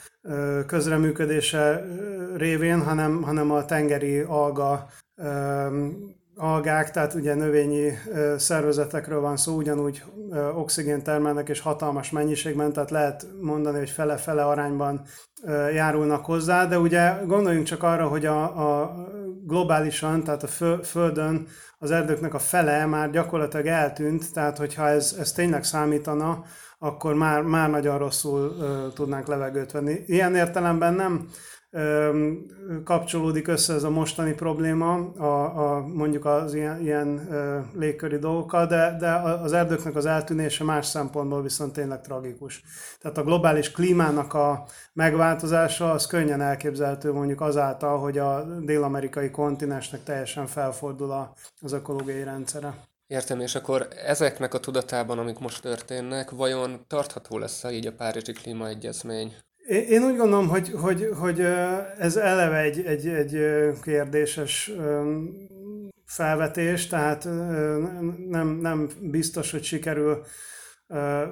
közreműködése 0.66 1.84
révén, 2.36 2.82
hanem, 2.82 3.22
hanem 3.22 3.50
a 3.50 3.64
tengeri 3.64 4.20
alga 4.20 4.88
algák, 6.40 6.90
tehát 6.90 7.14
ugye 7.14 7.34
növényi 7.34 7.92
szervezetekről 8.36 9.20
van 9.20 9.36
szó, 9.36 9.56
ugyanúgy 9.56 10.02
oxigén 10.54 11.02
termelnek 11.02 11.48
és 11.48 11.60
hatalmas 11.60 12.10
mennyiségben, 12.10 12.72
tehát 12.72 12.90
lehet 12.90 13.26
mondani, 13.40 13.78
hogy 13.78 13.90
fele-fele 13.90 14.44
arányban 14.44 15.02
járulnak 15.74 16.24
hozzá, 16.24 16.66
de 16.66 16.78
ugye 16.78 17.12
gondoljunk 17.26 17.66
csak 17.66 17.82
arra, 17.82 18.08
hogy 18.08 18.26
a, 18.26 18.42
a 18.80 18.94
globálisan, 19.46 20.24
tehát 20.24 20.42
a 20.42 20.78
Földön 20.82 21.46
az 21.78 21.90
erdőknek 21.90 22.34
a 22.34 22.38
fele 22.38 22.86
már 22.86 23.10
gyakorlatilag 23.10 23.66
eltűnt, 23.66 24.32
tehát 24.32 24.58
hogyha 24.58 24.88
ez, 24.88 25.16
ez 25.18 25.32
tényleg 25.32 25.64
számítana, 25.64 26.44
akkor 26.78 27.14
már, 27.14 27.42
már 27.42 27.70
nagyon 27.70 27.98
rosszul 27.98 28.40
uh, 28.40 28.92
tudnánk 28.92 29.26
levegőt 29.26 29.72
venni. 29.72 30.02
Ilyen 30.06 30.34
értelemben 30.34 30.94
nem 30.94 31.28
kapcsolódik 32.84 33.48
össze 33.48 33.74
ez 33.74 33.82
a 33.82 33.90
mostani 33.90 34.32
probléma, 34.32 34.94
a, 35.18 35.58
a, 35.58 35.86
mondjuk 35.86 36.24
az 36.24 36.54
ilyen, 36.54 36.80
ilyen 36.80 37.28
légköri 37.74 38.18
dolgokkal, 38.18 38.66
de, 38.66 38.96
de 38.98 39.12
az 39.14 39.52
erdőknek 39.52 39.96
az 39.96 40.06
eltűnése 40.06 40.64
más 40.64 40.86
szempontból 40.86 41.42
viszont 41.42 41.72
tényleg 41.72 42.00
tragikus. 42.00 42.62
Tehát 43.00 43.18
a 43.18 43.24
globális 43.24 43.70
klímának 43.70 44.34
a 44.34 44.64
megváltozása 44.92 45.90
az 45.90 46.06
könnyen 46.06 46.40
elképzelhető 46.40 47.12
mondjuk 47.12 47.40
azáltal, 47.40 47.98
hogy 47.98 48.18
a 48.18 48.44
dél-amerikai 48.60 49.30
kontinensnek 49.30 50.02
teljesen 50.02 50.46
felfordul 50.46 51.34
az 51.60 51.72
ökológiai 51.72 52.22
rendszere. 52.22 52.74
Értem, 53.06 53.40
és 53.40 53.54
akkor 53.54 53.88
ezeknek 54.06 54.54
a 54.54 54.60
tudatában, 54.60 55.18
amik 55.18 55.38
most 55.38 55.62
történnek, 55.62 56.30
vajon 56.30 56.84
tartható 56.86 57.38
lesz 57.38 57.64
így 57.70 57.86
a 57.86 57.92
Párizsi 57.92 58.32
Klímaegyezmény? 58.32 59.36
Én 59.70 60.04
úgy 60.04 60.16
gondolom, 60.16 60.48
hogy, 60.48 60.72
hogy, 60.80 61.08
hogy 61.18 61.40
ez 61.98 62.16
eleve 62.16 62.58
egy, 62.58 62.80
egy, 62.84 63.06
egy 63.06 63.38
kérdéses 63.82 64.72
felvetés, 66.04 66.86
tehát 66.86 67.24
nem, 68.28 68.58
nem 68.60 68.88
biztos, 69.00 69.50
hogy 69.50 69.62
sikerül 69.62 70.22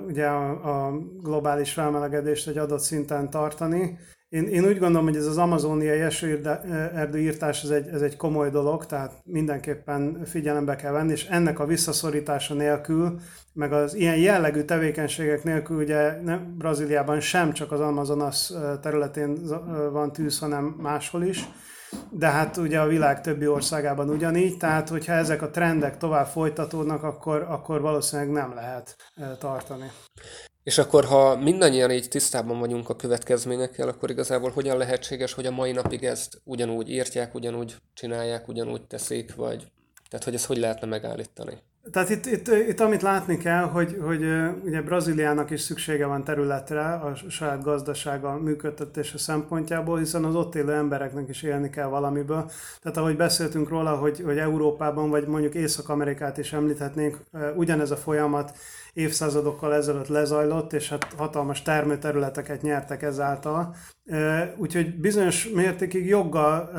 ugye 0.07 0.27
a, 0.27 0.87
a 0.87 0.99
globális 1.23 1.73
felmelegedést 1.73 2.49
egy 2.49 2.59
adott 2.59 2.81
szinten 2.81 3.31
tartani. 3.31 3.99
Én, 4.29 4.47
én 4.47 4.65
úgy 4.65 4.79
gondolom, 4.79 5.07
hogy 5.07 5.17
ez 5.17 5.27
az 5.27 5.39
amazóniai 5.39 6.01
esőerdőírtás 6.01 7.63
ez 7.63 7.71
egy, 7.71 7.89
ez 7.89 8.03
egy 8.03 8.17
komoly 8.17 8.51
dolog, 8.51 8.87
tehát 8.87 9.13
mindenképpen 9.25 10.25
figyelembe 10.25 10.77
kell 10.77 10.93
venni, 10.93 11.13
és 11.13 11.27
ennek 11.27 11.59
a 11.59 11.67
visszaszorítása 11.67 12.55
nélkül, 12.55 13.21
meg 13.53 13.73
az 13.73 13.95
ilyen 13.95 14.17
jellegű 14.17 14.63
tevékenységek 14.63 15.45
nélkül, 15.45 15.77
ugye 15.77 16.21
nem, 16.23 16.55
Brazíliában 16.59 17.21
sem 17.21 17.53
csak 17.53 17.73
az 17.73 17.81
Amazonas 17.81 18.53
területén 18.83 19.39
van 19.93 20.13
tűz, 20.13 20.39
hanem 20.39 20.65
máshol 20.65 21.23
is, 21.23 21.49
de 22.11 22.27
hát 22.27 22.57
ugye 22.57 22.81
a 22.81 22.87
világ 22.87 23.21
többi 23.21 23.47
országában 23.47 24.09
ugyanígy, 24.09 24.57
tehát 24.57 24.89
hogyha 24.89 25.13
ezek 25.13 25.43
a 25.43 25.51
trendek 25.51 25.97
tovább 25.97 26.27
folytatódnak, 26.27 27.03
akkor, 27.03 27.47
akkor 27.49 27.81
valószínűleg 27.81 28.31
nem 28.31 28.55
lehet 28.55 28.97
tartani. 29.39 29.91
És 30.69 30.79
akkor, 30.79 31.05
ha 31.05 31.37
mindannyian 31.37 31.91
így 31.91 32.09
tisztában 32.09 32.59
vagyunk 32.59 32.89
a 32.89 32.97
következményekkel, 32.97 33.89
akkor 33.89 34.11
igazából 34.11 34.51
hogyan 34.51 34.77
lehetséges, 34.77 35.33
hogy 35.33 35.47
a 35.47 35.51
mai 35.51 35.73
napig 35.73 36.05
ezt 36.05 36.41
ugyanúgy 36.45 36.91
írtják, 36.91 37.35
ugyanúgy 37.35 37.77
csinálják, 37.95 38.49
ugyanúgy 38.49 38.87
teszik, 38.87 39.35
vagy 39.35 39.67
tehát 40.09 40.25
hogy 40.25 40.35
ezt 40.35 40.47
hogy 40.47 40.59
lehetne 40.59 40.87
megállítani? 40.87 41.59
Tehát 41.93 42.11
itt, 42.11 42.27
itt, 42.27 42.49
itt 42.49 42.81
amit 42.81 43.03
látni 43.03 43.37
kell, 43.37 43.63
hogy, 43.63 43.99
hogy 44.01 44.25
ugye 44.65 44.83
Brazíliának 44.83 45.51
is 45.51 45.61
szüksége 45.61 46.07
van 46.07 46.25
területre 46.25 46.85
a 46.85 47.15
saját 47.29 47.63
gazdasága 47.63 48.39
működtetése 48.39 49.19
szempontjából, 49.19 49.99
hiszen 49.99 50.25
az 50.25 50.35
ott 50.35 50.55
élő 50.55 50.73
embereknek 50.73 51.29
is 51.29 51.43
élni 51.43 51.71
kell 51.71 51.87
valamiből. 51.87 52.51
Tehát 52.83 52.97
ahogy 52.97 53.17
beszéltünk 53.17 53.69
róla, 53.69 53.97
hogy, 53.97 54.21
hogy 54.25 54.39
Európában, 54.39 55.11
vagy 55.11 55.27
mondjuk 55.27 55.55
Észak-Amerikát 55.55 56.39
is 56.39 56.53
említhetnénk, 56.53 57.19
ugyanez 57.57 57.91
a 57.91 57.97
folyamat 57.97 58.57
évszázadokkal 58.93 59.75
ezelőtt 59.75 60.09
lezajlott, 60.09 60.73
és 60.73 60.89
hát 60.89 61.07
hatalmas 61.17 61.63
termőterületeket 61.63 62.63
nyertek 62.63 63.03
ezáltal. 63.03 63.75
Úgyhogy 64.57 65.01
bizonyos 65.01 65.49
mértékig 65.49 66.07
joggal 66.07 66.71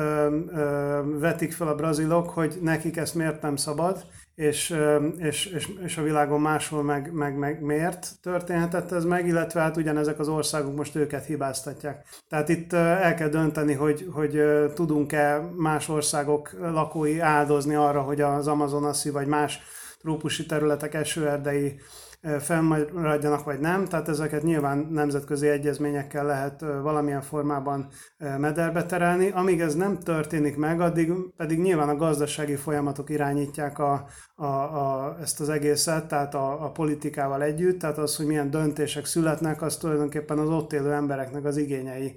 vetik 1.18 1.52
fel 1.52 1.68
a 1.68 1.74
brazilok, 1.74 2.30
hogy 2.30 2.58
nekik 2.62 2.96
ezt 2.96 3.14
miért 3.14 3.42
nem 3.42 3.56
szabad, 3.56 4.04
és, 4.40 4.76
és, 5.18 5.46
és, 5.46 5.68
és 5.84 5.96
a 5.96 6.02
világon 6.02 6.40
máshol 6.40 6.82
meg, 6.82 7.12
meg, 7.12 7.36
meg 7.36 7.62
miért 7.62 8.08
történhetett 8.22 8.92
ez 8.92 9.04
meg, 9.04 9.26
illetve 9.26 9.60
hát 9.60 9.76
ugyanezek 9.76 10.18
az 10.18 10.28
országok 10.28 10.76
most 10.76 10.96
őket 10.96 11.24
hibáztatják. 11.24 12.06
Tehát 12.28 12.48
itt 12.48 12.72
el 12.72 13.14
kell 13.14 13.28
dönteni, 13.28 13.72
hogy, 13.72 14.08
hogy 14.12 14.42
tudunk-e 14.74 15.50
más 15.56 15.88
országok 15.88 16.50
lakói 16.60 17.18
áldozni 17.18 17.74
arra, 17.74 18.00
hogy 18.00 18.20
az 18.20 18.48
Amazonaszi 18.48 19.10
vagy 19.10 19.26
más 19.26 19.60
trópusi 20.00 20.46
területek 20.46 20.94
esőerdei 20.94 21.80
fennmaradjanak, 22.40 23.44
vagy 23.44 23.60
nem. 23.60 23.84
Tehát 23.84 24.08
ezeket 24.08 24.42
nyilván 24.42 24.86
nemzetközi 24.90 25.48
egyezményekkel 25.48 26.24
lehet 26.24 26.60
valamilyen 26.60 27.22
formában 27.22 27.88
mederbe 28.38 28.86
terelni. 28.86 29.30
Amíg 29.30 29.60
ez 29.60 29.74
nem 29.74 29.98
történik 29.98 30.56
meg, 30.56 30.80
addig 30.80 31.12
pedig 31.36 31.60
nyilván 31.60 31.88
a 31.88 31.96
gazdasági 31.96 32.56
folyamatok 32.56 33.10
irányítják 33.10 33.78
a, 33.78 34.06
a, 34.34 34.44
a, 34.46 35.16
ezt 35.20 35.40
az 35.40 35.48
egészet, 35.48 36.08
tehát 36.08 36.34
a, 36.34 36.64
a 36.64 36.70
politikával 36.70 37.42
együtt, 37.42 37.78
tehát 37.78 37.98
az, 37.98 38.16
hogy 38.16 38.26
milyen 38.26 38.50
döntések 38.50 39.04
születnek, 39.04 39.62
az 39.62 39.76
tulajdonképpen 39.76 40.38
az 40.38 40.48
ott 40.48 40.72
élő 40.72 40.92
embereknek 40.92 41.44
az 41.44 41.56
igényei 41.56 42.14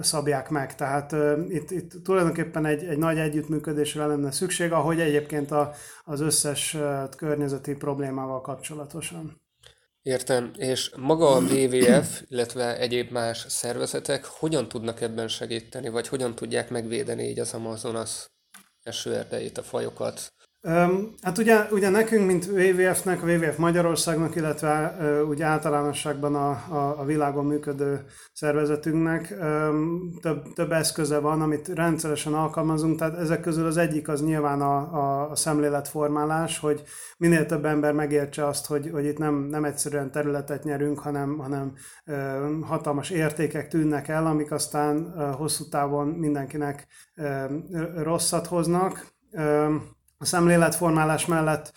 szabják 0.00 0.48
meg. 0.48 0.74
Tehát 0.74 1.12
itt, 1.48 1.70
itt 1.70 1.92
tulajdonképpen 2.04 2.66
egy, 2.66 2.84
egy 2.84 2.98
nagy 2.98 3.18
együttműködésre 3.18 4.06
lenne 4.06 4.30
szükség, 4.30 4.72
ahogy 4.72 5.00
egyébként 5.00 5.50
a, 5.50 5.74
az 6.04 6.20
összes 6.20 6.76
környezeti 7.16 7.74
problémával 7.74 8.40
kapcsolatosan. 8.40 9.44
Értem, 10.02 10.50
és 10.56 10.92
maga 10.96 11.28
a 11.28 11.40
WWF, 11.40 12.22
illetve 12.28 12.78
egyéb 12.78 13.10
más 13.10 13.44
szervezetek 13.48 14.24
hogyan 14.24 14.68
tudnak 14.68 15.00
ebben 15.00 15.28
segíteni, 15.28 15.88
vagy 15.88 16.08
hogyan 16.08 16.34
tudják 16.34 16.70
megvédeni 16.70 17.22
így 17.22 17.38
az 17.38 17.54
Amazonas 17.54 18.30
esőerdeit, 18.82 19.58
a 19.58 19.62
fajokat? 19.62 20.32
Hát 21.22 21.38
ugye, 21.38 21.66
ugye 21.70 21.88
nekünk, 21.88 22.26
mint 22.26 22.46
WWF-nek, 22.46 23.22
WWF 23.22 23.56
Magyarországnak, 23.56 24.36
illetve 24.36 24.96
úgy 25.28 25.42
általánosságban 25.42 26.34
a, 26.34 26.50
a, 26.50 27.00
a 27.00 27.04
világon 27.04 27.44
működő 27.44 28.04
szervezetünknek 28.32 29.34
több, 30.20 30.52
több 30.54 30.72
eszköze 30.72 31.18
van, 31.18 31.40
amit 31.40 31.68
rendszeresen 31.68 32.34
alkalmazunk, 32.34 32.98
tehát 32.98 33.18
ezek 33.18 33.40
közül 33.40 33.66
az 33.66 33.76
egyik 33.76 34.08
az 34.08 34.24
nyilván 34.24 34.60
a, 34.60 34.76
a, 34.76 35.30
a 35.30 35.36
szemléletformálás, 35.36 36.58
hogy 36.58 36.82
minél 37.18 37.46
több 37.46 37.64
ember 37.64 37.92
megértse 37.92 38.46
azt, 38.46 38.66
hogy, 38.66 38.90
hogy 38.92 39.04
itt 39.04 39.18
nem, 39.18 39.34
nem 39.34 39.64
egyszerűen 39.64 40.10
területet 40.10 40.64
nyerünk, 40.64 40.98
hanem, 40.98 41.38
hanem 41.38 41.72
hatalmas 42.62 43.10
értékek 43.10 43.68
tűnnek 43.68 44.08
el, 44.08 44.26
amik 44.26 44.50
aztán 44.50 45.14
hosszú 45.36 45.68
távon 45.68 46.08
mindenkinek 46.08 46.86
rosszat 47.96 48.46
hoznak 48.46 49.14
a 50.26 50.28
szemléletformálás 50.28 51.26
mellett 51.26 51.72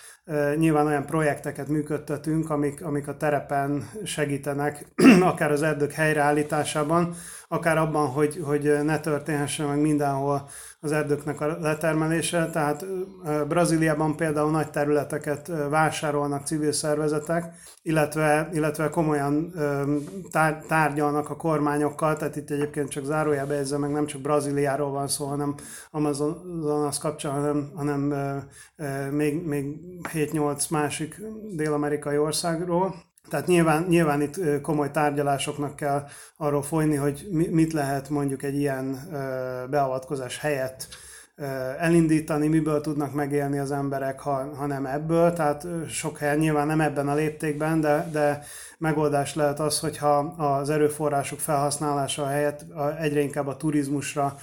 nyilván 0.57 0.85
olyan 0.85 1.05
projekteket 1.05 1.67
működtetünk, 1.67 2.49
amik, 2.49 2.85
amik 2.85 3.07
a 3.07 3.17
terepen 3.17 3.89
segítenek, 4.03 4.85
akár 5.21 5.51
az 5.51 5.61
erdők 5.61 5.91
helyreállításában, 5.91 7.15
akár 7.47 7.77
abban, 7.77 8.07
hogy, 8.07 8.41
hogy 8.43 8.83
ne 8.83 8.99
történhessen 8.99 9.67
meg 9.67 9.81
mindenhol 9.81 10.49
az 10.81 10.91
erdőknek 10.91 11.41
a 11.41 11.57
letermelése. 11.61 12.49
Tehát 12.49 12.85
Brazíliában 13.47 14.15
például 14.15 14.51
nagy 14.51 14.69
területeket 14.69 15.51
vásárolnak 15.69 16.45
civil 16.45 16.71
szervezetek, 16.71 17.53
illetve, 17.81 18.49
illetve 18.53 18.89
komolyan 18.89 19.53
tár, 20.31 20.63
tárgyalnak 20.67 21.29
a 21.29 21.35
kormányokkal, 21.35 22.17
tehát 22.17 22.35
itt 22.35 22.49
egyébként 22.49 22.89
csak 22.89 23.03
zárójelbe 23.03 23.55
ezzel 23.55 23.79
meg 23.79 23.91
nem 23.91 24.05
csak 24.05 24.21
Brazíliáról 24.21 24.91
van 24.91 25.07
szó, 25.07 25.25
hanem 25.25 25.55
Amazonas 25.91 26.97
kapcsán, 26.97 27.31
hanem, 27.31 27.71
hanem 27.75 28.13
még, 29.11 29.45
még 29.45 29.79
7-8 30.27 30.69
másik 30.69 31.21
dél-amerikai 31.51 32.17
országról. 32.17 32.95
Tehát 33.29 33.47
nyilván, 33.47 33.85
nyilván 33.89 34.21
itt 34.21 34.61
komoly 34.61 34.91
tárgyalásoknak 34.91 35.75
kell 35.75 36.07
arról 36.37 36.63
folyni, 36.63 36.95
hogy 36.95 37.27
mit 37.31 37.73
lehet 37.73 38.09
mondjuk 38.09 38.43
egy 38.43 38.55
ilyen 38.55 39.09
beavatkozás 39.69 40.39
helyett 40.39 40.87
elindítani, 41.77 42.47
miből 42.47 42.81
tudnak 42.81 43.13
megélni 43.13 43.59
az 43.59 43.71
emberek, 43.71 44.19
ha, 44.19 44.55
ha 44.55 44.65
nem 44.65 44.85
ebből. 44.85 45.33
Tehát 45.33 45.67
sok 45.89 46.17
helyen 46.17 46.37
nyilván 46.37 46.67
nem 46.67 46.81
ebben 46.81 47.07
a 47.07 47.13
léptékben, 47.13 47.81
de, 47.81 48.09
de 48.11 48.43
megoldás 48.77 49.35
lehet 49.35 49.59
az, 49.59 49.79
hogyha 49.79 50.17
az 50.37 50.69
erőforrások 50.69 51.39
felhasználása 51.39 52.27
helyett 52.27 52.65
egyre 52.99 53.21
inkább 53.21 53.47
a 53.47 53.57
turizmusra 53.57 54.37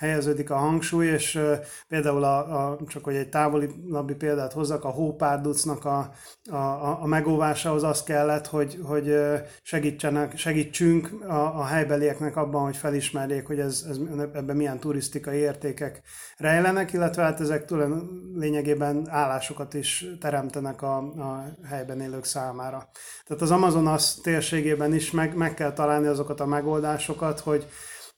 helyeződik 0.00 0.50
a 0.50 0.56
hangsúly, 0.56 1.06
és 1.06 1.40
például 1.88 2.24
a, 2.24 2.68
a, 2.68 2.78
csak 2.88 3.04
hogy 3.04 3.14
egy 3.14 3.28
távolabbi 3.28 4.14
példát 4.14 4.52
hozzak, 4.52 4.84
a 4.84 4.88
hópárducnak 4.88 5.84
a, 5.84 6.10
a, 6.50 7.02
a 7.02 7.06
megóvásához 7.06 7.82
az 7.82 8.02
kellett, 8.02 8.46
hogy, 8.46 8.78
hogy 8.82 9.18
segítsenek, 9.62 10.36
segítsünk 10.36 11.24
a, 11.28 11.58
a 11.58 11.64
helybelieknek 11.64 12.36
abban, 12.36 12.64
hogy 12.64 12.76
felismerjék, 12.76 13.46
hogy 13.46 13.58
ez, 13.58 13.84
ez, 13.88 13.98
ebben 14.34 14.56
milyen 14.56 14.78
turisztikai 14.78 15.38
értékek 15.38 16.02
rejlenek, 16.36 16.92
illetve 16.92 17.22
hát 17.22 17.40
ezek 17.40 17.64
tulajdon 17.64 18.32
lényegében 18.36 19.08
állásokat 19.08 19.74
is 19.74 20.06
teremtenek 20.20 20.82
a, 20.82 20.96
a 20.96 21.44
helyben 21.64 22.00
élők 22.00 22.24
számára. 22.24 22.88
Tehát 23.26 23.42
az 23.42 23.50
Amazonas 23.50 24.20
térségében 24.20 24.94
is 24.94 25.10
meg, 25.10 25.36
meg 25.36 25.54
kell 25.54 25.72
találni 25.72 26.06
azokat 26.06 26.40
a 26.40 26.46
megoldásokat, 26.46 27.40
hogy 27.40 27.66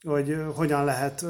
hogy 0.03 0.37
hogyan 0.55 0.85
lehet 0.85 1.25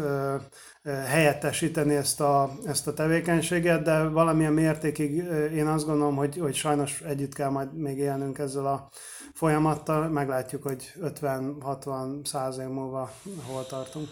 helyettesíteni 0.84 1.94
ezt 1.94 2.20
a, 2.20 2.50
ezt 2.66 2.86
a 2.86 2.94
tevékenységet, 2.94 3.82
de 3.82 4.02
valamilyen 4.02 4.52
mértékig 4.52 5.14
én 5.54 5.66
azt 5.66 5.86
gondolom, 5.86 6.16
hogy, 6.16 6.36
hogy 6.36 6.54
sajnos 6.54 7.00
együtt 7.00 7.34
kell 7.34 7.48
majd 7.48 7.76
még 7.76 7.98
élnünk 7.98 8.38
ezzel 8.38 8.66
a 8.66 8.88
folyamattal, 9.34 10.08
meglátjuk, 10.08 10.62
hogy 10.62 10.92
50-60-100 11.02 12.60
év 12.60 12.68
múlva 12.68 13.12
hol 13.46 13.66
tartunk. 13.66 14.08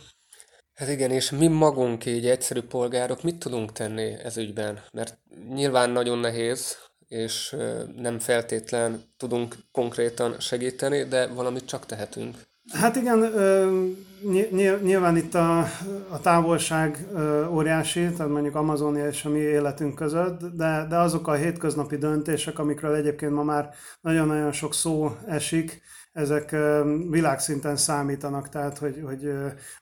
Hát 0.75 0.89
igen, 0.89 1.11
és 1.11 1.31
mi 1.31 1.47
magunk 1.47 2.07
így 2.07 2.27
egyszerű 2.27 2.61
polgárok 2.61 3.23
mit 3.23 3.39
tudunk 3.39 3.73
tenni 3.73 4.13
ez 4.23 4.37
ügyben? 4.37 4.83
Mert 4.93 5.19
nyilván 5.49 5.91
nagyon 5.91 6.19
nehéz, 6.19 6.77
és 7.09 7.57
nem 7.97 8.19
feltétlen 8.19 9.03
tudunk 9.17 9.57
konkrétan 9.73 10.41
segíteni, 10.41 11.05
de 11.05 11.27
valamit 11.27 11.65
csak 11.65 11.87
tehetünk. 11.87 12.37
Hát 12.73 12.97
igen, 12.97 13.19
nyilván 14.83 15.17
itt 15.17 15.35
a, 15.35 15.59
a 16.09 16.21
távolság 16.21 17.07
óriási, 17.51 18.11
tehát 18.13 18.33
mondjuk 18.33 18.55
Amazonia 18.55 19.09
és 19.09 19.25
a 19.25 19.29
mi 19.29 19.39
életünk 19.39 19.95
között, 19.95 20.41
de, 20.41 20.87
de 20.89 20.97
azok 20.97 21.29
a 21.29 21.33
hétköznapi 21.33 21.97
döntések, 21.97 22.59
amikről 22.59 22.95
egyébként 22.95 23.33
ma 23.33 23.43
már 23.43 23.71
nagyon-nagyon 24.01 24.53
sok 24.53 24.75
szó 24.75 25.17
esik, 25.27 25.83
ezek 26.13 26.57
világszinten 27.09 27.77
számítanak, 27.77 28.49
tehát 28.49 28.79
hogy, 28.79 29.03
hogy 29.07 29.33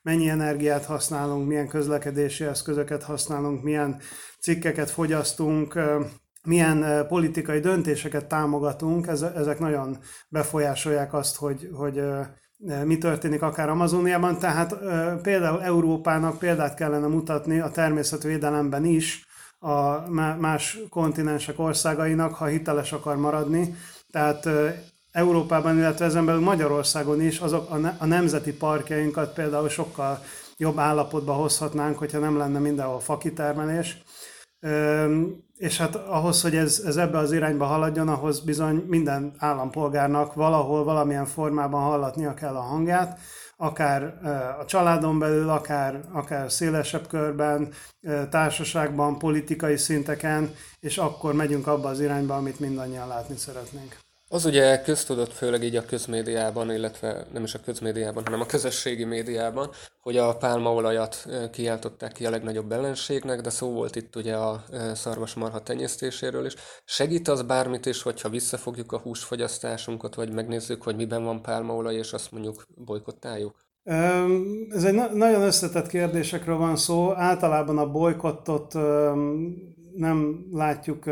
mennyi 0.02 0.28
energiát 0.28 0.84
használunk, 0.84 1.48
milyen 1.48 1.68
közlekedési 1.68 2.44
eszközöket 2.44 3.02
használunk, 3.02 3.62
milyen 3.62 4.00
cikkeket 4.40 4.90
fogyasztunk, 4.90 5.78
milyen 6.42 7.06
politikai 7.08 7.60
döntéseket 7.60 8.26
támogatunk, 8.26 9.06
ezek 9.06 9.58
nagyon 9.58 9.98
befolyásolják 10.28 11.14
azt, 11.14 11.36
hogy, 11.36 11.70
hogy 11.72 12.02
mi 12.84 12.98
történik 12.98 13.42
akár 13.42 13.68
Amazoniában, 13.68 14.38
tehát 14.38 14.74
például 15.22 15.62
Európának 15.62 16.38
példát 16.38 16.74
kellene 16.74 17.06
mutatni 17.06 17.58
a 17.58 17.70
természetvédelemben 17.70 18.84
is 18.84 19.26
a 19.58 20.08
más 20.38 20.78
kontinensek 20.90 21.58
országainak, 21.58 22.34
ha 22.34 22.46
hiteles 22.46 22.92
akar 22.92 23.16
maradni. 23.16 23.74
Tehát 24.10 24.48
Európában, 25.12 25.76
illetve 25.76 26.04
ezen 26.04 26.24
belül 26.24 26.40
Magyarországon 26.40 27.20
is 27.20 27.38
azok 27.38 27.70
a 27.98 28.06
nemzeti 28.06 28.52
parkjainkat 28.52 29.34
például 29.34 29.68
sokkal 29.68 30.22
jobb 30.56 30.78
állapotba 30.78 31.32
hozhatnánk, 31.32 31.98
hogyha 31.98 32.18
nem 32.18 32.36
lenne 32.36 32.58
mindenhol 32.58 33.00
fakitermelés. 33.00 34.02
És 35.56 35.76
hát 35.78 35.94
ahhoz, 35.94 36.42
hogy 36.42 36.56
ez, 36.56 36.82
ez 36.86 36.96
ebbe 36.96 37.18
az 37.18 37.32
irányba 37.32 37.64
haladjon, 37.64 38.08
ahhoz 38.08 38.40
bizony 38.40 38.84
minden 38.86 39.34
állampolgárnak 39.38 40.34
valahol, 40.34 40.84
valamilyen 40.84 41.26
formában 41.26 41.82
hallatnia 41.82 42.34
kell 42.34 42.54
a 42.56 42.60
hangját, 42.60 43.20
akár 43.56 44.02
a 44.60 44.64
családon 44.64 45.18
belül, 45.18 45.48
akár, 45.48 46.00
akár 46.12 46.52
szélesebb 46.52 47.06
körben, 47.06 47.68
társaságban, 48.30 49.18
politikai 49.18 49.76
szinteken, 49.76 50.54
és 50.80 50.98
akkor 50.98 51.34
megyünk 51.34 51.66
abba 51.66 51.88
az 51.88 52.00
irányba, 52.00 52.36
amit 52.36 52.60
mindannyian 52.60 53.08
látni 53.08 53.36
szeretnénk. 53.36 53.96
Az 54.30 54.44
ugye 54.44 54.80
köztudott, 54.80 55.32
főleg 55.32 55.62
így 55.62 55.76
a 55.76 55.84
közmédiában, 55.84 56.72
illetve 56.72 57.26
nem 57.32 57.42
is 57.42 57.54
a 57.54 57.60
közmédiában, 57.64 58.24
hanem 58.24 58.40
a 58.40 58.46
közösségi 58.46 59.04
médiában, 59.04 59.70
hogy 60.00 60.16
a 60.16 60.36
pálmaolajat 60.36 61.26
kiáltották 61.52 62.12
ki 62.12 62.26
a 62.26 62.30
legnagyobb 62.30 62.72
ellenségnek, 62.72 63.40
de 63.40 63.50
szó 63.50 63.72
volt 63.72 63.96
itt 63.96 64.16
ugye 64.16 64.34
a 64.34 64.64
szarvasmarha 64.94 65.62
tenyésztéséről 65.62 66.46
is. 66.46 66.54
Segít 66.84 67.28
az 67.28 67.42
bármit 67.42 67.86
is, 67.86 68.02
hogyha 68.02 68.28
visszafogjuk 68.28 68.92
a 68.92 68.98
húsfogyasztásunkat, 68.98 70.14
vagy 70.14 70.32
megnézzük, 70.32 70.82
hogy 70.82 70.96
miben 70.96 71.24
van 71.24 71.42
pálmaolaj, 71.42 71.94
és 71.94 72.12
azt 72.12 72.32
mondjuk 72.32 72.66
bolykottáljuk? 72.84 73.54
Ez 74.68 74.84
egy 74.84 74.94
nagyon 75.12 75.42
összetett 75.42 75.86
kérdésekről 75.86 76.56
van 76.56 76.76
szó. 76.76 77.14
Általában 77.14 77.78
a 77.78 77.90
bolykottot 77.90 78.74
nem 79.98 80.46
látjuk 80.52 81.04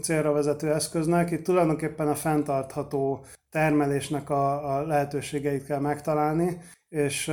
célra 0.00 0.32
vezető 0.32 0.72
eszköznek. 0.72 1.30
Itt 1.30 1.44
tulajdonképpen 1.44 2.08
a 2.08 2.14
fenntartható 2.14 3.24
termelésnek 3.50 4.30
a, 4.30 4.76
a 4.76 4.86
lehetőségeit 4.86 5.64
kell 5.64 5.80
megtalálni, 5.80 6.58
és 6.90 7.32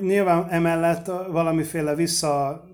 nyilván 0.00 0.46
emellett 0.50 1.06
valamiféle 1.06 1.94
vissza, 1.94 2.64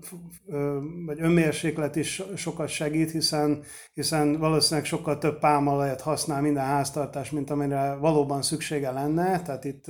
vagy 1.05 1.21
önmérséklet 1.21 1.95
is 1.95 2.23
sokat 2.35 2.67
segít, 2.67 3.11
hiszen, 3.11 3.63
hiszen 3.93 4.39
valószínűleg 4.39 4.85
sokkal 4.85 5.17
több 5.17 5.39
pálmalajat 5.39 6.01
használ 6.01 6.41
minden 6.41 6.65
háztartás, 6.65 7.31
mint 7.31 7.49
amire 7.49 7.95
valóban 7.95 8.41
szüksége 8.41 8.91
lenne, 8.91 9.41
tehát 9.41 9.65
itt 9.65 9.85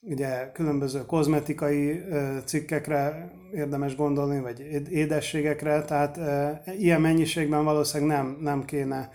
ugye 0.00 0.50
különböző 0.52 1.04
kozmetikai 1.06 2.02
cikkekre 2.44 3.30
érdemes 3.52 3.96
gondolni, 3.96 4.40
vagy 4.40 4.60
édességekre, 4.90 5.82
tehát 5.82 6.20
ilyen 6.78 7.00
mennyiségben 7.00 7.64
valószínűleg 7.64 8.16
nem, 8.16 8.36
nem 8.40 8.64
kéne 8.64 9.08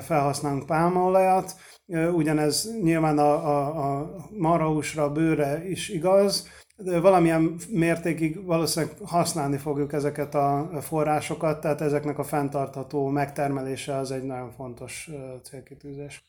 felhasználnunk 0.00 0.66
pálmaolajat, 0.66 1.54
ugyanez 1.92 2.68
nyilván 2.82 3.18
a, 3.18 3.32
a, 3.32 4.00
a 4.00 4.16
marhahúsra, 4.38 5.12
bőre 5.12 5.68
is 5.68 5.88
igaz, 5.88 6.48
de 6.76 7.00
valamilyen 7.00 7.56
mértékig 7.68 8.44
valószínűleg 8.44 8.96
használni 9.04 9.56
fogjuk 9.56 9.92
ezeket 9.92 10.34
a 10.34 10.70
forrásokat, 10.80 11.60
tehát 11.60 11.80
ezeknek 11.80 12.18
a 12.18 12.24
fenntartható 12.24 13.08
megtermelése 13.08 13.96
az 13.96 14.10
egy 14.10 14.22
nagyon 14.22 14.50
fontos 14.50 15.10
célkitűzés. 15.42 16.24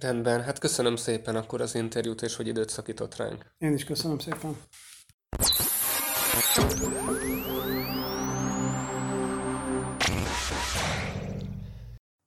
Rendben, 0.00 0.42
hát 0.42 0.58
köszönöm 0.58 0.96
szépen 0.96 1.36
akkor 1.36 1.60
az 1.60 1.74
interjút, 1.74 2.22
és 2.22 2.36
hogy 2.36 2.46
időt 2.46 2.68
szakított 2.68 3.16
ránk. 3.16 3.54
Én 3.58 3.72
is 3.72 3.84
köszönöm 3.84 4.18
szépen. 4.18 4.56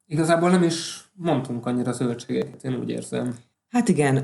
Igazából 0.08 0.50
nem 0.50 0.64
is 0.64 1.10
mondtunk 1.14 1.66
annyira 1.66 1.92
zöldségeket, 1.92 2.64
én 2.64 2.76
úgy 2.80 2.90
érzem. 2.90 3.36
Hát 3.70 3.90
igen, 3.90 4.24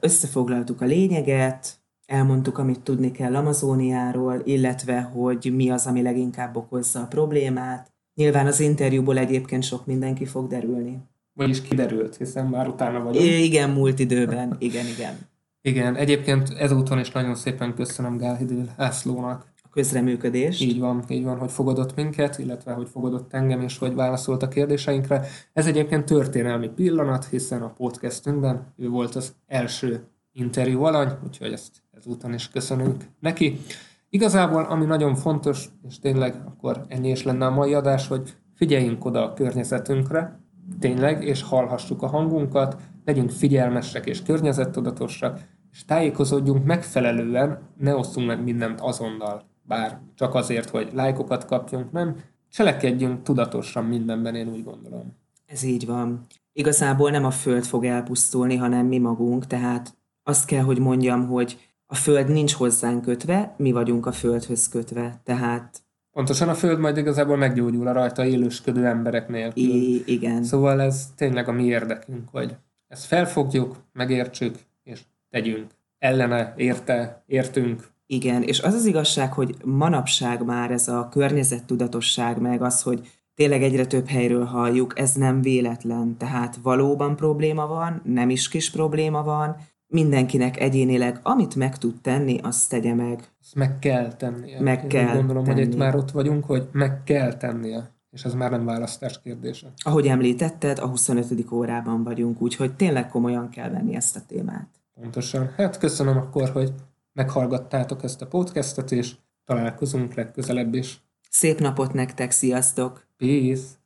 összefoglaltuk 0.00 0.80
a 0.80 0.84
lényeget, 0.84 1.80
elmondtuk, 2.06 2.58
amit 2.58 2.80
tudni 2.80 3.10
kell 3.10 3.36
Amazóniáról, 3.36 4.40
illetve 4.44 5.00
hogy 5.00 5.52
mi 5.54 5.70
az, 5.70 5.86
ami 5.86 6.02
leginkább 6.02 6.56
okozza 6.56 7.00
a 7.00 7.06
problémát. 7.06 7.92
Nyilván 8.14 8.46
az 8.46 8.60
interjúból 8.60 9.18
egyébként 9.18 9.62
sok 9.62 9.86
mindenki 9.86 10.24
fog 10.24 10.48
derülni. 10.48 10.98
Vagyis 11.32 11.62
kiderült, 11.62 12.16
hiszen 12.16 12.46
már 12.46 12.68
utána 12.68 13.02
vagyunk. 13.02 13.24
Igen, 13.24 13.70
múlt 13.70 13.98
időben. 13.98 14.56
Igen, 14.58 14.86
igen. 14.86 15.18
Igen, 15.60 15.96
egyébként 15.96 16.48
ezúton 16.48 16.98
is 16.98 17.10
nagyon 17.10 17.34
szépen 17.34 17.74
köszönöm 17.74 18.16
Gálhidő 18.16 18.68
Lászlónak, 18.76 19.51
közreműködés. 19.72 20.60
Így 20.60 20.78
van, 20.78 21.04
így 21.08 21.24
van, 21.24 21.38
hogy 21.38 21.50
fogadott 21.50 21.96
minket, 21.96 22.38
illetve 22.38 22.72
hogy 22.72 22.88
fogadott 22.88 23.32
engem, 23.32 23.60
és 23.60 23.78
hogy 23.78 23.94
válaszolt 23.94 24.42
a 24.42 24.48
kérdéseinkre. 24.48 25.26
Ez 25.52 25.66
egyébként 25.66 26.04
történelmi 26.04 26.68
pillanat, 26.68 27.24
hiszen 27.24 27.62
a 27.62 27.72
podcastünkben 27.72 28.72
ő 28.76 28.88
volt 28.88 29.14
az 29.14 29.34
első 29.46 30.04
interjú 30.32 30.82
alany, 30.82 31.08
úgyhogy 31.24 31.52
ezt 31.52 31.82
ezúton 31.90 32.34
is 32.34 32.48
köszönünk 32.48 33.04
neki. 33.20 33.60
Igazából, 34.08 34.64
ami 34.64 34.84
nagyon 34.84 35.14
fontos, 35.14 35.68
és 35.88 35.98
tényleg 35.98 36.42
akkor 36.46 36.84
ennyi 36.88 37.10
is 37.10 37.22
lenne 37.22 37.46
a 37.46 37.50
mai 37.50 37.74
adás, 37.74 38.08
hogy 38.08 38.34
figyeljünk 38.54 39.04
oda 39.04 39.24
a 39.24 39.32
környezetünkre, 39.32 40.40
tényleg, 40.78 41.24
és 41.24 41.42
hallhassuk 41.42 42.02
a 42.02 42.06
hangunkat, 42.06 42.76
legyünk 43.04 43.30
figyelmesek 43.30 44.06
és 44.06 44.22
környezettudatosak, 44.22 45.40
és 45.72 45.84
tájékozódjunk 45.84 46.64
megfelelően, 46.64 47.58
ne 47.78 47.96
osszunk 47.96 48.26
meg 48.26 48.42
mindent 48.42 48.80
azonnal 48.80 49.50
bár 49.62 50.00
csak 50.14 50.34
azért, 50.34 50.70
hogy 50.70 50.90
lájkokat 50.92 51.44
kapjunk, 51.44 51.92
nem, 51.92 52.16
cselekedjünk 52.50 53.22
tudatosan 53.22 53.84
mindenben, 53.84 54.34
én 54.34 54.48
úgy 54.48 54.64
gondolom. 54.64 55.16
Ez 55.46 55.62
így 55.62 55.86
van. 55.86 56.26
Igazából 56.52 57.10
nem 57.10 57.24
a 57.24 57.30
Föld 57.30 57.64
fog 57.64 57.84
elpusztulni, 57.84 58.56
hanem 58.56 58.86
mi 58.86 58.98
magunk, 58.98 59.46
tehát 59.46 59.96
azt 60.22 60.46
kell, 60.46 60.62
hogy 60.62 60.78
mondjam, 60.78 61.26
hogy 61.26 61.58
a 61.86 61.94
Föld 61.94 62.28
nincs 62.28 62.52
hozzánk 62.52 63.02
kötve, 63.02 63.54
mi 63.56 63.72
vagyunk 63.72 64.06
a 64.06 64.12
Földhöz 64.12 64.68
kötve, 64.68 65.20
tehát... 65.24 65.82
Pontosan 66.10 66.48
a 66.48 66.54
Föld 66.54 66.78
majd 66.78 66.96
igazából 66.96 67.36
meggyógyul 67.36 67.86
a 67.86 67.92
rajta 67.92 68.24
élősködő 68.24 68.86
emberek 68.86 69.28
nélkül. 69.28 69.62
I- 69.62 70.02
igen. 70.06 70.44
Szóval 70.44 70.80
ez 70.80 71.12
tényleg 71.16 71.48
a 71.48 71.52
mi 71.52 71.64
érdekünk, 71.64 72.28
hogy 72.28 72.56
ezt 72.88 73.04
felfogjuk, 73.04 73.76
megértsük, 73.92 74.58
és 74.82 75.00
tegyünk. 75.30 75.70
Ellene, 75.98 76.54
érte, 76.56 77.22
értünk, 77.26 77.88
igen, 78.12 78.42
és 78.42 78.60
az 78.60 78.74
az 78.74 78.84
igazság, 78.84 79.32
hogy 79.32 79.54
manapság 79.64 80.44
már 80.44 80.70
ez 80.70 80.88
a 80.88 81.08
környezettudatosság, 81.10 82.40
meg 82.40 82.62
az, 82.62 82.82
hogy 82.82 83.10
tényleg 83.34 83.62
egyre 83.62 83.86
több 83.86 84.06
helyről 84.06 84.44
halljuk, 84.44 84.98
ez 84.98 85.12
nem 85.12 85.42
véletlen. 85.42 86.16
Tehát 86.16 86.58
valóban 86.62 87.16
probléma 87.16 87.66
van, 87.66 88.02
nem 88.04 88.30
is 88.30 88.48
kis 88.48 88.70
probléma 88.70 89.22
van, 89.22 89.56
mindenkinek 89.86 90.60
egyénileg, 90.60 91.20
amit 91.22 91.54
meg 91.54 91.78
tud 91.78 92.00
tenni, 92.00 92.38
azt 92.42 92.70
tegye 92.70 92.94
meg. 92.94 93.28
Azt 93.40 93.54
meg 93.54 93.78
kell 93.78 94.12
tennie. 94.12 94.60
Meg 94.60 94.82
Én 94.82 94.88
kell 94.88 95.14
gondolom, 95.14 95.44
tennie. 95.44 95.64
hogy 95.64 95.72
itt 95.72 95.78
már 95.78 95.96
ott 95.96 96.10
vagyunk, 96.10 96.44
hogy 96.44 96.68
meg 96.72 97.02
kell 97.04 97.36
tennie. 97.36 97.90
És 98.10 98.24
ez 98.24 98.34
már 98.34 98.50
nem 98.50 98.64
választás 98.64 99.20
kérdése. 99.20 99.72
Ahogy 99.76 100.06
említetted, 100.06 100.78
a 100.78 100.86
25. 100.86 101.52
órában 101.52 102.04
vagyunk, 102.04 102.42
úgyhogy 102.42 102.72
tényleg 102.72 103.08
komolyan 103.08 103.48
kell 103.48 103.70
venni 103.70 103.94
ezt 103.94 104.16
a 104.16 104.20
témát. 104.26 104.68
Pontosan. 105.00 105.52
Hát 105.56 105.78
köszönöm 105.78 106.16
akkor, 106.16 106.48
hogy 106.48 106.72
meghallgattátok 107.12 108.02
ezt 108.02 108.22
a 108.22 108.26
podcastet, 108.26 108.90
és 108.90 109.12
találkozunk 109.44 110.14
legközelebb 110.14 110.74
is. 110.74 111.00
Szép 111.30 111.58
napot 111.58 111.92
nektek, 111.92 112.30
sziasztok! 112.30 113.06
Peace! 113.16 113.80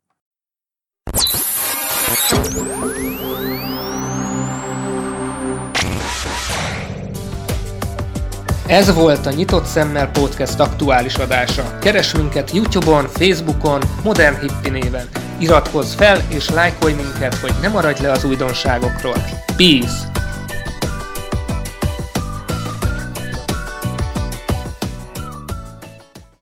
Ez 8.67 8.93
volt 8.93 9.25
a 9.25 9.31
Nyitott 9.31 9.65
Szemmel 9.65 10.11
Podcast 10.11 10.59
aktuális 10.59 11.15
adása. 11.15 11.77
Keres 11.79 12.15
minket 12.15 12.51
Youtube-on, 12.51 13.07
Facebookon, 13.07 13.81
Modern 14.03 14.39
Hippi 14.39 14.69
néven. 14.69 15.07
Iratkozz 15.39 15.93
fel 15.93 16.21
és 16.29 16.49
lájkolj 16.49 16.93
minket, 16.93 17.35
hogy 17.35 17.53
ne 17.61 17.67
maradj 17.67 18.01
le 18.01 18.11
az 18.11 18.23
újdonságokról. 18.23 19.17
Peace! 19.57 20.26